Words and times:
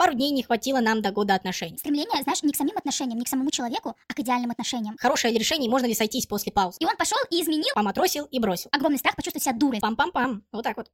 Пару 0.00 0.14
дней 0.14 0.30
не 0.30 0.42
хватило 0.42 0.80
нам 0.80 1.02
до 1.02 1.10
года 1.10 1.34
отношений. 1.34 1.76
Стремление, 1.76 2.22
знаешь, 2.22 2.42
не 2.42 2.54
к 2.54 2.56
самим 2.56 2.74
отношениям, 2.74 3.18
не 3.18 3.24
к 3.26 3.28
самому 3.28 3.50
человеку, 3.50 3.96
а 4.08 4.14
к 4.14 4.18
идеальным 4.20 4.50
отношениям. 4.50 4.96
Хорошее 4.98 5.38
решение, 5.38 5.68
можно 5.68 5.84
ли 5.84 5.92
сойтись 5.92 6.24
после 6.24 6.50
пауз. 6.50 6.76
И 6.78 6.86
он 6.86 6.96
пошел 6.96 7.18
и 7.28 7.42
изменил. 7.42 7.74
Поматросил 7.74 8.24
и 8.24 8.38
бросил. 8.38 8.70
Огромный 8.72 8.96
страх 8.96 9.14
почувствовать 9.14 9.42
себя 9.42 9.54
дурой. 9.54 9.78
Пам-пам-пам. 9.78 10.40
Вот 10.52 10.64
так 10.64 10.78
вот. 10.78 10.86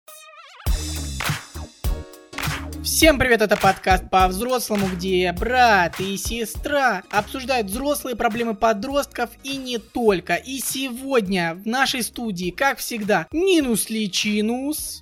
Всем 2.83 3.21
привет, 3.21 3.43
это 3.43 3.57
подкаст 3.57 4.11
по-взрослому, 4.11 4.89
где 4.89 5.33
брат 5.33 6.01
и 6.01 6.17
сестра 6.17 7.05
обсуждают 7.09 7.69
взрослые 7.69 8.17
проблемы 8.17 8.57
подростков 8.57 9.31
и 9.45 9.57
не 9.57 9.79
только. 9.79 10.35
И 10.35 10.59
сегодня 10.59 11.55
в 11.55 11.65
нашей 11.65 12.03
студии, 12.03 12.51
как 12.51 12.79
всегда, 12.79 13.29
Нинус 13.31 13.89
Личинус. 13.89 15.01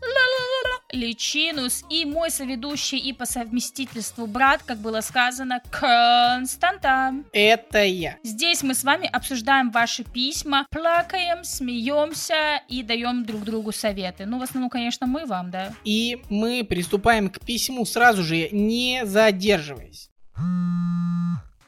Личинус 0.95 1.84
и 1.90 2.04
мой 2.04 2.30
соведущий 2.30 2.98
и 2.98 3.12
по 3.12 3.26
совместительству 3.26 4.26
брат, 4.26 4.62
как 4.62 4.79
было 4.79 5.00
сказано, 5.00 5.61
Константа. 5.70 7.14
Это 7.32 7.84
я. 7.84 8.17
Здесь 8.22 8.62
мы 8.62 8.75
с 8.75 8.84
вами 8.84 9.08
обсуждаем 9.12 9.70
ваши 9.70 10.04
письма, 10.04 10.67
плакаем, 10.70 11.44
смеемся 11.44 12.62
и 12.68 12.82
даем 12.82 13.25
друг 13.25 13.44
другу 13.44 13.72
советы. 13.72 14.26
Ну, 14.26 14.39
в 14.39 14.43
основном, 14.43 14.70
конечно, 14.70 15.07
мы 15.07 15.26
вам, 15.26 15.50
да. 15.50 15.72
И 15.84 16.22
мы 16.30 16.64
приступаем 16.64 17.29
к 17.29 17.40
письму 17.40 17.84
сразу 17.84 18.22
же, 18.22 18.48
не 18.50 19.04
задерживаясь. 19.04 20.11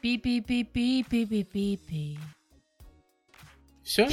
Пи-пи-пи-пи-пи-пи-пи-пи. 0.01 2.19
Все? 3.87 4.05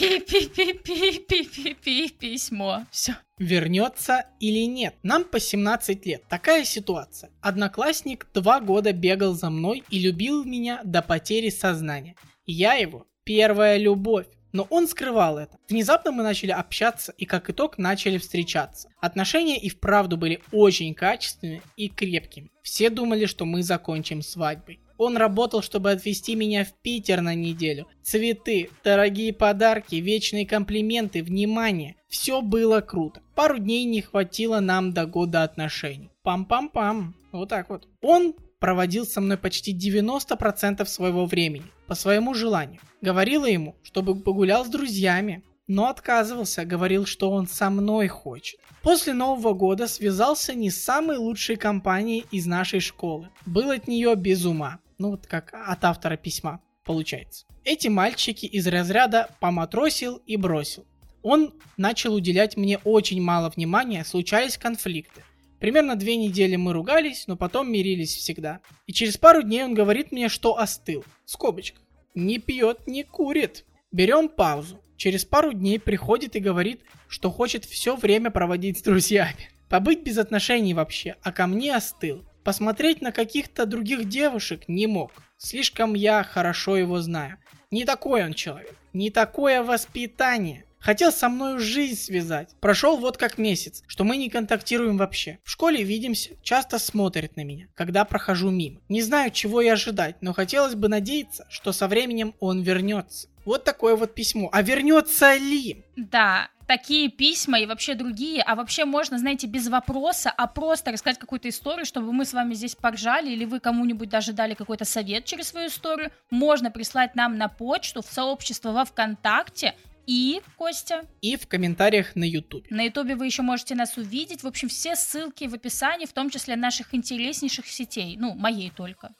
Письмо. 2.20 2.86
Все. 2.92 3.16
Вернется 3.38 4.26
или 4.38 4.66
нет? 4.66 4.94
Нам 5.02 5.24
по 5.24 5.40
17 5.40 6.06
лет. 6.06 6.22
Такая 6.28 6.64
ситуация. 6.64 7.30
Одноклассник 7.40 8.28
два 8.32 8.60
года 8.60 8.92
бегал 8.92 9.34
за 9.34 9.50
мной 9.50 9.82
и 9.90 9.98
любил 9.98 10.44
меня 10.44 10.80
до 10.84 11.02
потери 11.02 11.50
сознания. 11.50 12.14
Я 12.46 12.74
его 12.74 13.08
первая 13.24 13.76
любовь. 13.76 14.26
Но 14.52 14.68
он 14.70 14.86
скрывал 14.86 15.38
это. 15.38 15.58
Внезапно 15.68 16.12
мы 16.12 16.22
начали 16.22 16.52
общаться 16.52 17.12
и 17.18 17.24
как 17.24 17.50
итог 17.50 17.76
начали 17.76 18.18
встречаться. 18.18 18.88
Отношения 19.00 19.58
и 19.58 19.68
вправду 19.68 20.16
были 20.16 20.40
очень 20.52 20.94
качественными 20.94 21.62
и 21.74 21.88
крепкими. 21.88 22.52
Все 22.62 22.88
думали, 22.88 23.26
что 23.26 23.44
мы 23.44 23.64
закончим 23.64 24.22
свадьбой. 24.22 24.78
Он 24.96 25.16
работал, 25.16 25.62
чтобы 25.62 25.90
отвезти 25.90 26.34
меня 26.36 26.64
в 26.64 26.72
Питер 26.82 27.20
на 27.20 27.34
неделю. 27.34 27.86
Цветы, 28.02 28.70
дорогие 28.82 29.32
подарки, 29.32 29.96
вечные 29.96 30.46
комплименты, 30.46 31.22
внимание. 31.22 31.96
Все 32.08 32.42
было 32.42 32.80
круто. 32.80 33.20
Пару 33.34 33.58
дней 33.58 33.84
не 33.84 34.02
хватило 34.02 34.60
нам 34.60 34.92
до 34.92 35.06
года 35.06 35.42
отношений. 35.42 36.10
Пам-пам-пам. 36.24 37.14
Вот 37.32 37.48
так 37.48 37.70
вот. 37.70 37.88
Он 38.00 38.34
проводил 38.60 39.04
со 39.04 39.20
мной 39.20 39.36
почти 39.36 39.76
90% 39.76 40.86
своего 40.86 41.26
времени. 41.26 41.66
По 41.86 41.94
своему 41.94 42.32
желанию. 42.32 42.80
Говорила 43.02 43.44
ему, 43.44 43.76
чтобы 43.82 44.14
погулял 44.14 44.64
с 44.64 44.68
друзьями. 44.68 45.42
Но 45.66 45.88
отказывался, 45.88 46.64
говорил, 46.64 47.06
что 47.06 47.30
он 47.30 47.46
со 47.46 47.70
мной 47.70 48.08
хочет. 48.08 48.60
После 48.82 49.14
Нового 49.14 49.54
года 49.54 49.86
связался 49.88 50.54
не 50.54 50.70
с 50.70 50.82
самой 50.82 51.16
лучшей 51.16 51.56
компанией 51.56 52.26
из 52.30 52.44
нашей 52.44 52.80
школы. 52.80 53.30
Был 53.46 53.70
от 53.70 53.88
нее 53.88 54.14
без 54.14 54.44
ума. 54.44 54.80
Ну 54.98 55.10
вот 55.10 55.26
как 55.26 55.54
от 55.54 55.84
автора 55.84 56.16
письма 56.16 56.60
получается. 56.84 57.46
Эти 57.64 57.88
мальчики 57.88 58.44
из 58.44 58.66
разряда 58.66 59.30
поматросил 59.40 60.16
и 60.26 60.36
бросил. 60.36 60.84
Он 61.22 61.54
начал 61.78 62.12
уделять 62.14 62.58
мне 62.58 62.78
очень 62.84 63.22
мало 63.22 63.48
внимания, 63.48 64.04
случались 64.04 64.58
конфликты. 64.58 65.22
Примерно 65.58 65.96
две 65.96 66.16
недели 66.16 66.56
мы 66.56 66.74
ругались, 66.74 67.26
но 67.26 67.38
потом 67.38 67.72
мирились 67.72 68.14
всегда. 68.14 68.60
И 68.86 68.92
через 68.92 69.16
пару 69.16 69.42
дней 69.42 69.64
он 69.64 69.72
говорит 69.72 70.12
мне, 70.12 70.28
что 70.28 70.58
остыл. 70.58 71.02
Скобочка. 71.24 71.80
Не 72.14 72.38
пьет, 72.38 72.86
не 72.86 73.02
курит. 73.02 73.64
Берем 73.90 74.28
паузу. 74.28 74.78
Через 74.96 75.24
пару 75.24 75.52
дней 75.52 75.78
приходит 75.78 76.36
и 76.36 76.40
говорит, 76.40 76.82
что 77.08 77.30
хочет 77.30 77.64
все 77.64 77.96
время 77.96 78.30
проводить 78.30 78.78
с 78.78 78.82
друзьями. 78.82 79.50
Побыть 79.68 80.02
без 80.02 80.18
отношений 80.18 80.74
вообще, 80.74 81.16
а 81.22 81.32
ко 81.32 81.46
мне 81.46 81.74
остыл. 81.74 82.24
Посмотреть 82.44 83.00
на 83.00 83.10
каких-то 83.10 83.66
других 83.66 84.08
девушек 84.08 84.64
не 84.68 84.86
мог. 84.86 85.12
Слишком 85.38 85.94
я 85.94 86.22
хорошо 86.22 86.76
его 86.76 87.00
знаю. 87.00 87.38
Не 87.70 87.84
такой 87.84 88.24
он 88.24 88.34
человек. 88.34 88.74
Не 88.92 89.10
такое 89.10 89.62
воспитание. 89.62 90.64
Хотел 90.78 91.10
со 91.10 91.30
мной 91.30 91.58
жизнь 91.58 91.98
связать. 91.98 92.54
Прошел 92.60 92.98
вот 92.98 93.16
как 93.16 93.38
месяц, 93.38 93.82
что 93.86 94.04
мы 94.04 94.18
не 94.18 94.28
контактируем 94.28 94.98
вообще. 94.98 95.38
В 95.42 95.50
школе 95.50 95.82
видимся, 95.82 96.32
часто 96.42 96.78
смотрит 96.78 97.36
на 97.36 97.42
меня, 97.42 97.68
когда 97.74 98.04
прохожу 98.04 98.50
мимо. 98.50 98.82
Не 98.90 99.00
знаю, 99.00 99.30
чего 99.30 99.62
и 99.62 99.68
ожидать, 99.68 100.16
но 100.20 100.34
хотелось 100.34 100.74
бы 100.74 100.88
надеяться, 100.88 101.46
что 101.48 101.72
со 101.72 101.88
временем 101.88 102.34
он 102.38 102.60
вернется. 102.60 103.28
Вот 103.44 103.64
такое 103.64 103.96
вот 103.96 104.14
письмо. 104.14 104.48
А 104.52 104.62
вернется 104.62 105.36
ли? 105.36 105.84
Да, 105.96 106.48
такие 106.66 107.10
письма 107.10 107.60
и 107.60 107.66
вообще 107.66 107.94
другие, 107.94 108.42
а 108.42 108.54
вообще 108.54 108.84
можно, 108.84 109.18
знаете, 109.18 109.46
без 109.46 109.68
вопроса, 109.68 110.32
а 110.36 110.46
просто 110.46 110.92
рассказать 110.92 111.18
какую-то 111.18 111.48
историю, 111.48 111.84
чтобы 111.84 112.12
мы 112.12 112.24
с 112.24 112.32
вами 112.32 112.54
здесь 112.54 112.74
поржали, 112.74 113.30
или 113.30 113.44
вы 113.44 113.60
кому-нибудь 113.60 114.08
даже 114.08 114.32
дали 114.32 114.54
какой-то 114.54 114.84
совет 114.84 115.24
через 115.24 115.48
свою 115.48 115.68
историю, 115.68 116.10
можно 116.30 116.70
прислать 116.70 117.14
нам 117.14 117.36
на 117.36 117.48
почту, 117.48 118.02
в 118.02 118.06
сообщество 118.06 118.72
во 118.72 118.84
ВКонтакте, 118.84 119.74
и, 120.06 120.40
Костя? 120.56 121.02
И 121.20 121.36
в 121.36 121.46
комментариях 121.46 122.16
на 122.16 122.24
Ютубе. 122.24 122.66
На 122.70 122.82
Ютубе 122.82 123.16
вы 123.16 123.26
еще 123.26 123.42
можете 123.42 123.74
нас 123.74 123.96
увидеть. 123.96 124.42
В 124.42 124.46
общем, 124.46 124.68
все 124.68 124.96
ссылки 124.96 125.44
в 125.44 125.54
описании, 125.54 126.06
в 126.06 126.12
том 126.12 126.30
числе 126.30 126.56
наших 126.56 126.94
интереснейших 126.94 127.66
сетей. 127.66 128.16
Ну, 128.18 128.34
моей 128.34 128.70
только. 128.70 129.14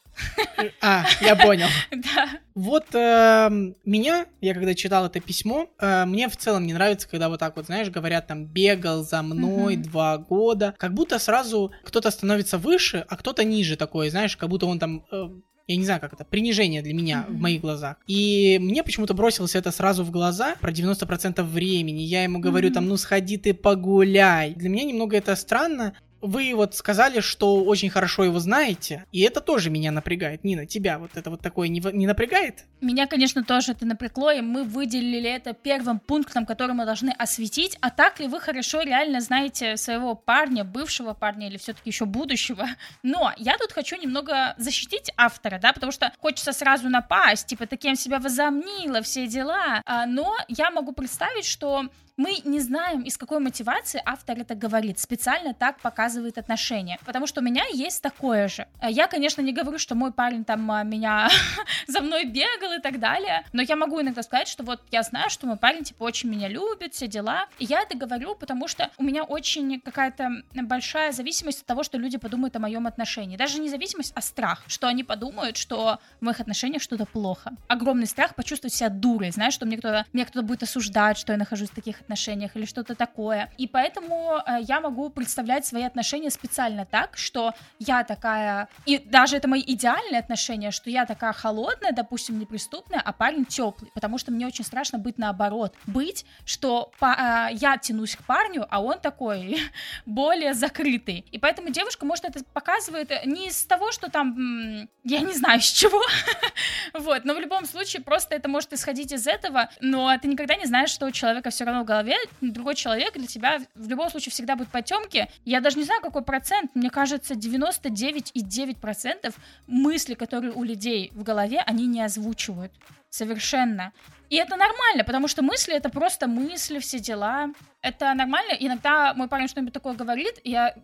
А, 0.81 1.05
я 1.21 1.37
понял. 1.37 1.69
Да. 1.91 2.29
Вот 2.55 2.95
э, 2.95 3.49
меня, 3.85 4.27
я 4.41 4.55
когда 4.55 4.75
читал 4.75 5.07
это 5.07 5.21
письмо, 5.21 5.69
э, 5.81 6.05
мне 6.05 6.29
в 6.29 6.37
целом 6.37 6.67
не 6.67 6.73
нравится, 6.73 7.09
когда 7.09 7.29
вот 7.29 7.41
так 7.41 7.57
вот, 7.57 7.67
знаешь, 7.67 7.91
говорят 7.91 8.27
там, 8.27 8.47
бегал 8.47 9.03
за 9.03 9.23
мной 9.23 9.77
два 9.77 10.19
года. 10.19 10.75
Как 10.79 10.93
будто 10.95 11.19
сразу 11.19 11.73
кто-то 11.83 12.11
становится 12.11 12.59
выше, 12.59 13.05
а 13.09 13.17
кто-то 13.17 13.43
ниже 13.43 13.77
такой, 13.77 14.11
знаешь, 14.11 14.37
как 14.37 14.49
будто 14.49 14.67
он 14.67 14.79
там... 14.79 15.05
э, 15.11 15.29
я 15.67 15.77
не 15.77 15.85
знаю, 15.85 16.01
как 16.01 16.13
это, 16.13 16.25
принижение 16.25 16.83
для 16.83 16.93
меня 16.95 17.25
Мгм. 17.29 17.39
в 17.39 17.41
моих 17.41 17.61
глазах. 17.63 17.97
И 18.07 18.59
мне 18.61 18.83
почему-то 18.83 19.15
бросилось 19.15 19.55
это 19.55 19.71
сразу 19.71 20.05
в 20.05 20.11
глаза, 20.11 20.57
про 20.61 20.73
90% 20.73 21.43
времени. 21.43 22.03
Я 22.03 22.23
ему 22.25 22.39
говорю 22.39 22.69
Мгм. 22.69 22.75
там, 22.75 22.87
ну 22.89 22.97
сходи 22.97 23.37
ты 23.39 23.55
погуляй. 23.55 24.55
Для 24.55 24.69
меня 24.69 24.85
немного 24.85 25.17
это 25.17 25.35
странно, 25.37 25.95
вы 26.25 26.55
вот 26.55 26.75
сказали, 26.75 27.21
что 27.21 27.63
очень 27.65 27.91
хорошо 27.91 28.25
его 28.25 28.39
знаете, 28.39 29.05
и 29.13 29.21
это 29.21 29.41
тоже 29.41 29.71
меня 29.71 29.93
напрягает. 29.93 30.43
Нина, 30.43 30.67
тебя 30.67 30.99
вот 30.99 31.11
это 31.15 31.31
вот 31.31 31.41
такое 31.41 31.69
не, 31.69 31.81
не 31.93 32.07
напрягает? 32.07 32.65
Меня, 32.81 33.07
конечно, 33.07 33.45
тоже 33.45 33.73
это 33.73 33.85
напрягло, 33.85 34.33
и 34.33 34.41
мы 34.41 34.65
выделили 34.65 35.29
это 35.29 35.53
первым 35.53 35.99
пунктом, 36.01 36.47
который 36.47 36.73
мы 36.73 36.87
должны 36.87 37.11
осветить. 37.11 37.77
А 37.81 37.91
так 37.91 38.21
ли 38.21 38.27
вы 38.27 38.41
хорошо 38.41 38.81
реально 38.83 39.21
знаете 39.21 39.77
своего 39.77 40.15
парня, 40.15 40.65
бывшего 40.65 41.13
парня 41.13 41.49
или 41.49 41.59
все-таки 41.59 41.91
еще 41.91 42.07
будущего? 42.07 42.67
Но 43.03 43.33
я 43.37 43.59
тут 43.59 43.73
хочу 43.73 43.97
немного 43.97 44.55
защитить 44.57 45.11
автора, 45.17 45.59
да, 45.61 45.73
потому 45.73 45.93
что 45.93 46.13
хочется 46.21 46.53
сразу 46.53 46.89
напасть, 46.89 47.47
типа, 47.49 47.67
таким 47.67 47.97
себя 47.97 48.19
возомнила, 48.19 49.03
все 49.03 49.27
дела. 49.27 49.83
А, 49.85 50.07
но 50.07 50.37
я 50.49 50.71
могу 50.71 50.93
представить, 50.93 51.45
что 51.45 51.89
мы 52.17 52.39
не 52.45 52.61
знаем, 52.61 53.03
из 53.03 53.17
какой 53.17 53.41
мотивации 53.41 54.01
автор 54.05 54.39
это 54.39 54.55
говорит, 54.55 54.99
специально 54.99 55.53
так 55.53 55.81
показывает 55.81 56.39
отношения. 56.39 56.99
Потому 57.05 57.27
что 57.27 57.41
у 57.41 57.45
меня 57.45 57.65
есть 57.73 58.03
такое 58.03 58.49
же. 58.49 58.67
А 58.81 58.91
Я, 58.91 59.07
конечно, 59.07 59.43
не 59.43 59.53
говорю, 59.53 59.79
что 59.79 59.95
мой 59.95 60.13
парень 60.13 60.45
там 60.45 60.71
а, 60.71 60.83
меня 60.85 61.29
за 61.89 62.01
мной 62.01 62.25
бегал 62.25 62.73
и 62.73 62.81
так 62.81 63.01
далее, 63.01 63.45
но 63.53 63.63
я 63.63 63.77
могу 63.77 64.01
иногда 64.01 64.23
сказать, 64.23 64.49
что 64.49 64.63
вот 64.63 64.81
я 64.91 65.03
знаю, 65.03 65.31
что 65.31 65.47
мой 65.47 65.57
парень, 65.57 65.83
типа, 65.83 66.05
очень 66.05 66.31
меня 66.31 66.49
любит, 66.49 66.95
все 66.95 67.09
дела. 67.09 67.47
И 67.59 67.65
я 67.65 67.83
это 67.83 67.97
говорю, 67.97 68.35
потому 68.35 68.69
что 68.69 68.91
у 68.97 69.03
меня 69.03 69.25
очень 69.25 69.81
какая-то 69.81 70.43
большая 70.53 71.13
зависимость 71.13 71.63
от 71.63 71.67
того, 71.67 71.83
что 71.83 71.99
люди 71.99 72.19
подумают 72.19 72.55
о 72.57 72.61
моем 72.61 72.87
отношении. 72.87 73.37
Даже 73.37 73.61
не 73.61 73.69
зависимость, 73.69 74.13
а 74.15 74.21
страх, 74.21 74.63
что 74.69 74.87
они 74.87 75.03
подумают, 75.03 75.57
что 75.57 75.99
в 76.21 76.25
моих 76.25 76.41
отношениях 76.41 76.83
что-то 76.83 77.07
плохо. 77.07 77.53
Огромный 77.67 78.07
страх 78.07 78.35
почувствовать 78.35 78.75
себя 78.75 78.89
дурой, 78.89 79.33
знаешь, 79.33 79.55
что 79.55 79.67
мне 79.67 79.77
кто-то, 79.79 80.07
меня 80.13 80.27
кто-то 80.27 80.47
будет 80.47 80.63
осуждать, 80.63 81.19
что 81.19 81.33
я 81.33 81.39
нахожусь 81.39 81.71
в 81.71 81.75
таких 81.75 82.04
отношениях 82.05 82.57
или 82.57 82.67
что-то 82.67 82.95
такое. 82.95 83.51
И 83.59 83.67
поэтому 83.67 84.39
э, 84.47 84.59
я 84.63 84.81
могу 84.81 85.11
представлять 85.11 85.67
свои 85.67 85.83
отношения 85.83 86.31
специально 86.31 86.85
так, 86.85 87.17
что 87.17 87.55
я 87.79 88.05
такая, 88.05 88.69
и 88.87 88.99
даже 88.99 89.37
это 89.37 89.49
мои 89.49 89.63
идеальные 89.67 90.21
отношения, 90.21 90.71
что 90.71 90.91
я 90.91 91.07
такая 91.07 91.33
холодная, 91.33 91.93
допустим, 91.93 92.39
неприступная, 92.39 93.01
а 93.01 93.13
парень 93.13 93.45
теплый, 93.45 93.91
потому 93.95 94.19
что 94.19 94.31
мне 94.33 94.47
очень 94.47 94.65
страшно 94.65 94.99
быть 94.99 95.19
наоборот, 95.19 95.75
быть, 95.87 96.27
что 96.45 96.93
па- 96.99 97.49
э, 97.51 97.55
я 97.55 97.77
тянусь 97.79 98.17
к 98.17 98.23
парню, 98.23 98.67
а 98.71 98.83
он 98.83 98.99
такой 99.01 99.59
более 100.07 100.55
закрытый. 100.55 101.25
И 101.33 101.39
поэтому 101.39 101.71
девушка, 101.71 102.07
может, 102.07 102.25
это 102.25 102.45
показывает 102.53 103.11
не 103.25 103.49
из 103.49 103.65
того, 103.65 103.93
что 103.93 104.11
там, 104.11 104.89
я 105.05 105.21
не 105.21 105.33
знаю, 105.33 105.61
с 105.61 105.71
чего, 105.71 106.03
вот, 106.95 107.25
но 107.25 107.35
в 107.35 107.41
любом 107.41 107.67
случае 107.67 108.03
просто 108.03 108.35
это 108.35 108.49
может 108.49 108.73
исходить 108.73 109.13
из 109.13 109.27
этого, 109.27 109.71
но 109.81 110.17
ты 110.19 110.29
никогда 110.29 110.57
не 110.57 110.67
знаешь, 110.67 110.91
что 110.91 111.07
у 111.07 111.11
человека 111.11 111.51
все 111.51 111.65
равно 111.65 111.85
голове 111.95 112.17
другой 112.41 112.75
человек 112.75 113.15
для 113.15 113.27
тебя 113.27 113.61
в 113.75 113.89
любом 113.89 114.11
случае 114.11 114.33
всегда 114.33 114.57
будет 114.57 114.69
потемки. 114.69 115.29
Я 115.45 115.61
даже 115.61 115.79
не 115.79 115.85
знаю, 115.85 116.03
какой 116.03 116.23
процент, 116.23 116.75
мне 116.75 116.91
кажется, 116.91 117.35
99,9% 117.35 119.35
мысли, 119.67 120.15
которые 120.15 120.53
у 120.53 120.65
людей 120.65 121.11
в 121.15 121.23
голове, 121.23 121.63
они 121.67 121.87
не 121.87 122.03
озвучивают 122.03 122.73
совершенно. 123.11 123.93
И 124.31 124.37
это 124.37 124.57
нормально, 124.57 125.05
потому 125.05 125.29
что 125.29 125.43
мысли— 125.43 125.75
это 125.77 125.89
просто 125.89 126.27
мысли, 126.27 126.81
все 126.81 126.99
дела. 126.99 127.51
Это 127.83 128.13
нормально. 128.15 128.57
Иногда 128.59 129.15
мой 129.15 129.29
парень 129.29 129.49
что-нибудь 129.49 129.73
такое 129.73 129.95
говорит, 129.95 130.41
и 130.43 130.51
я 130.51 130.75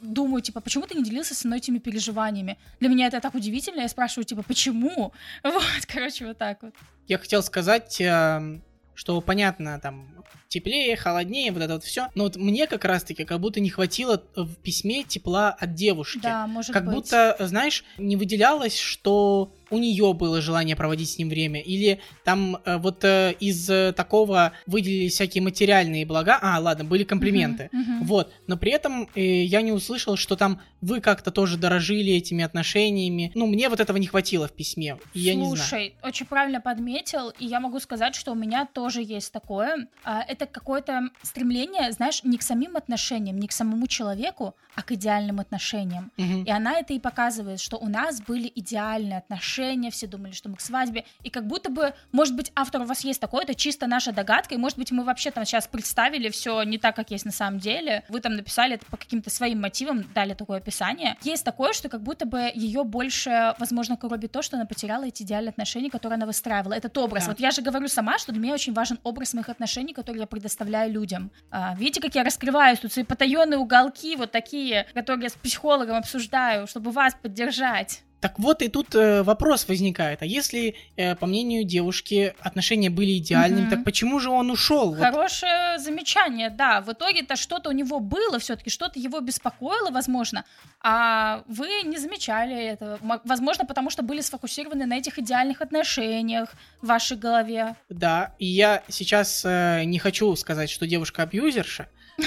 думаю, 0.00 0.40
типа, 0.40 0.60
почему 0.60 0.86
ты 0.86 0.94
не 0.94 1.04
делился 1.04 1.34
со 1.34 1.46
мной 1.46 1.58
этими 1.58 1.78
переживаниями? 1.78 2.56
Для 2.80 2.88
меня 2.88 3.08
это 3.08 3.20
так 3.20 3.34
удивительно, 3.34 3.82
я 3.82 3.88
спрашиваю, 3.88 4.24
типа, 4.24 4.42
почему? 4.42 5.12
Вот, 5.42 5.86
короче, 5.86 6.26
вот 6.26 6.38
так 6.38 6.62
вот. 6.62 6.74
Я 7.08 7.18
хотел 7.18 7.42
сказать, 7.42 8.00
эм, 8.00 8.62
что 8.94 9.20
понятно, 9.20 9.78
там, 9.80 10.08
теплее, 10.48 10.96
холоднее, 10.96 11.52
вот 11.52 11.62
это 11.62 11.74
вот 11.74 11.84
все. 11.84 12.08
Но 12.14 12.24
вот 12.24 12.36
мне 12.36 12.66
как 12.66 12.84
раз-таки 12.84 13.24
как 13.24 13.40
будто 13.40 13.60
не 13.60 13.70
хватило 13.70 14.22
в 14.34 14.54
письме 14.56 15.02
тепла 15.02 15.50
от 15.50 15.74
девушки. 15.74 16.20
Да, 16.22 16.46
может 16.46 16.72
как 16.72 16.84
быть. 16.86 16.94
будто, 16.94 17.36
знаешь, 17.40 17.84
не 17.98 18.16
выделялось, 18.16 18.78
что 18.78 19.52
у 19.70 19.78
нее 19.78 20.12
было 20.14 20.40
желание 20.40 20.76
проводить 20.76 21.10
с 21.10 21.18
ним 21.18 21.28
время, 21.28 21.60
или 21.60 22.00
там 22.24 22.56
э, 22.64 22.76
вот 22.76 23.04
э, 23.04 23.34
из 23.40 23.68
э, 23.68 23.92
такого 23.92 24.52
выделили 24.66 25.08
всякие 25.08 25.42
материальные 25.42 26.06
блага, 26.06 26.38
а, 26.40 26.60
ладно, 26.60 26.84
были 26.84 27.02
комплименты, 27.04 27.68
Мгм, 27.72 27.82
мгм. 27.82 28.06
вот, 28.06 28.32
но 28.46 28.56
при 28.56 28.72
этом 28.72 29.08
э, 29.14 29.42
я 29.42 29.62
не 29.62 29.72
услышал, 29.72 30.16
что 30.16 30.36
там 30.36 30.60
вы 30.80 31.00
как-то 31.00 31.30
тоже 31.30 31.56
дорожили 31.56 32.12
этими 32.12 32.44
отношениями, 32.44 33.32
ну, 33.34 33.46
мне 33.46 33.68
вот 33.68 33.80
этого 33.80 33.96
не 33.96 34.06
хватило 34.06 34.46
в 34.46 34.52
письме, 34.52 34.98
и 35.14 35.20
я 35.20 35.34
не 35.34 35.46
знаю. 35.46 35.56
Слушай, 35.56 35.96
очень 36.02 36.26
правильно 36.26 36.60
подметил, 36.60 37.30
и 37.30 37.46
я 37.46 37.58
могу 37.58 37.80
сказать, 37.80 38.14
что 38.14 38.32
у 38.32 38.36
меня 38.36 38.68
тоже 38.72 39.02
есть 39.02 39.32
такое. 39.32 39.88
А, 40.04 40.22
Это 40.36 40.46
какое-то 40.46 41.08
стремление, 41.22 41.90
знаешь, 41.92 42.22
не 42.22 42.36
к 42.36 42.42
самим 42.42 42.76
отношениям, 42.76 43.38
не 43.38 43.48
к 43.48 43.52
самому 43.52 43.86
человеку, 43.86 44.54
а 44.74 44.82
к 44.82 44.92
идеальным 44.92 45.40
отношениям. 45.40 46.12
Мгм. 46.18 46.44
И 46.44 46.50
она 46.50 46.78
это 46.78 46.92
и 46.92 47.00
показывает, 47.00 47.58
что 47.58 47.78
у 47.78 47.88
нас 47.88 48.20
были 48.20 48.52
идеальные 48.54 49.16
отношения, 49.16 49.90
все 49.90 50.06
думали, 50.06 50.32
что 50.32 50.50
мы 50.50 50.56
к 50.56 50.60
свадьбе. 50.60 51.04
И 51.22 51.30
как 51.30 51.46
будто 51.46 51.70
бы, 51.70 51.94
может 52.12 52.36
быть, 52.36 52.52
автор 52.54 52.82
у 52.82 52.84
вас 52.84 53.02
есть 53.02 53.18
такое, 53.18 53.44
это 53.44 53.54
чисто 53.54 53.86
наша 53.86 54.12
догадка, 54.12 54.54
и 54.54 54.58
может 54.58 54.76
быть, 54.76 54.92
мы 54.92 55.04
вообще 55.04 55.30
там 55.30 55.46
сейчас 55.46 55.66
представили 55.66 56.28
все 56.28 56.62
не 56.64 56.76
так, 56.76 56.94
как 56.94 57.10
есть 57.10 57.24
на 57.24 57.32
самом 57.32 57.58
деле. 57.58 58.04
Вы 58.10 58.20
там 58.20 58.34
написали 58.34 58.74
это 58.74 58.84
по 58.86 58.98
каким-то 58.98 59.30
своим 59.30 59.62
мотивам, 59.62 60.04
дали 60.14 60.34
такое 60.34 60.58
описание. 60.58 61.16
Есть 61.22 61.44
такое, 61.44 61.72
что 61.72 61.88
как 61.88 62.02
будто 62.02 62.26
бы 62.26 62.50
ее 62.54 62.84
больше, 62.84 63.54
возможно, 63.58 63.96
коробит 63.96 64.32
то, 64.32 64.42
что 64.42 64.56
она 64.56 64.66
потеряла 64.66 65.04
эти 65.06 65.22
идеальные 65.22 65.50
отношения, 65.50 65.88
которые 65.88 66.16
она 66.16 66.26
выстраивала. 66.26 66.74
Этот 66.74 66.98
образ. 66.98 67.24
Да. 67.24 67.30
Вот 67.30 67.40
я 67.40 67.50
же 67.50 67.62
говорю 67.62 67.88
сама, 67.88 68.18
что 68.18 68.32
для 68.32 68.42
меня 68.42 68.52
очень 68.52 68.74
важен 68.74 68.98
образ 69.02 69.32
моих 69.32 69.48
отношений, 69.48 69.94
которые 69.94 70.25
я 70.26 70.28
предоставляю 70.28 70.92
людям. 70.92 71.30
А, 71.50 71.74
видите, 71.76 72.00
как 72.00 72.14
я 72.14 72.24
раскрываюсь 72.24 72.80
тут 72.80 72.92
свои 72.92 73.04
потаенные 73.04 73.58
уголки, 73.58 74.16
вот 74.16 74.32
такие, 74.32 74.86
которые 74.94 75.24
я 75.24 75.30
с 75.30 75.34
психологом 75.34 75.96
обсуждаю, 75.96 76.66
чтобы 76.66 76.90
вас 76.90 77.14
поддержать. 77.20 78.02
Так 78.26 78.40
вот 78.40 78.60
и 78.62 78.68
тут 78.68 78.94
э, 78.96 79.22
вопрос 79.22 79.68
возникает. 79.68 80.20
А 80.22 80.24
если, 80.26 80.74
э, 80.96 81.14
по 81.14 81.26
мнению 81.26 81.62
девушки, 81.64 82.34
отношения 82.40 82.90
были 82.90 83.18
идеальными, 83.18 83.60
Мгм. 83.66 83.70
так 83.70 83.84
почему 83.84 84.18
же 84.18 84.30
он 84.30 84.50
ушел? 84.50 84.88
Вот 84.94 84.98
Хорошее 84.98 85.78
замечание, 85.78 86.50
да. 86.50 86.80
В 86.80 86.88
итоге-то 86.92 87.36
что-то 87.36 87.68
у 87.68 87.72
него 87.72 88.00
было 88.00 88.40
все-таки, 88.40 88.68
что-то 88.70 88.98
его 88.98 89.20
беспокоило, 89.20 89.90
возможно, 89.92 90.44
а 90.82 91.44
вы 91.46 91.68
не 91.84 91.98
замечали 91.98 92.56
этого. 92.72 92.98
Мо- 93.00 93.20
Возможно, 93.24 93.64
потому 93.64 93.90
что 93.90 94.02
были 94.02 94.20
сфокусированы 94.22 94.86
на 94.86 94.94
этих 94.98 95.20
идеальных 95.20 95.60
отношениях 95.62 96.52
в 96.82 96.86
вашей 96.88 97.16
голове. 97.16 97.76
Да, 97.88 98.34
и 98.40 98.46
я 98.46 98.82
сейчас 98.88 99.44
э, 99.44 99.84
не 99.84 100.00
хочу 100.00 100.34
сказать, 100.34 100.68
что 100.70 100.86
девушка 100.88 101.22
абьюзерша. 101.22 101.86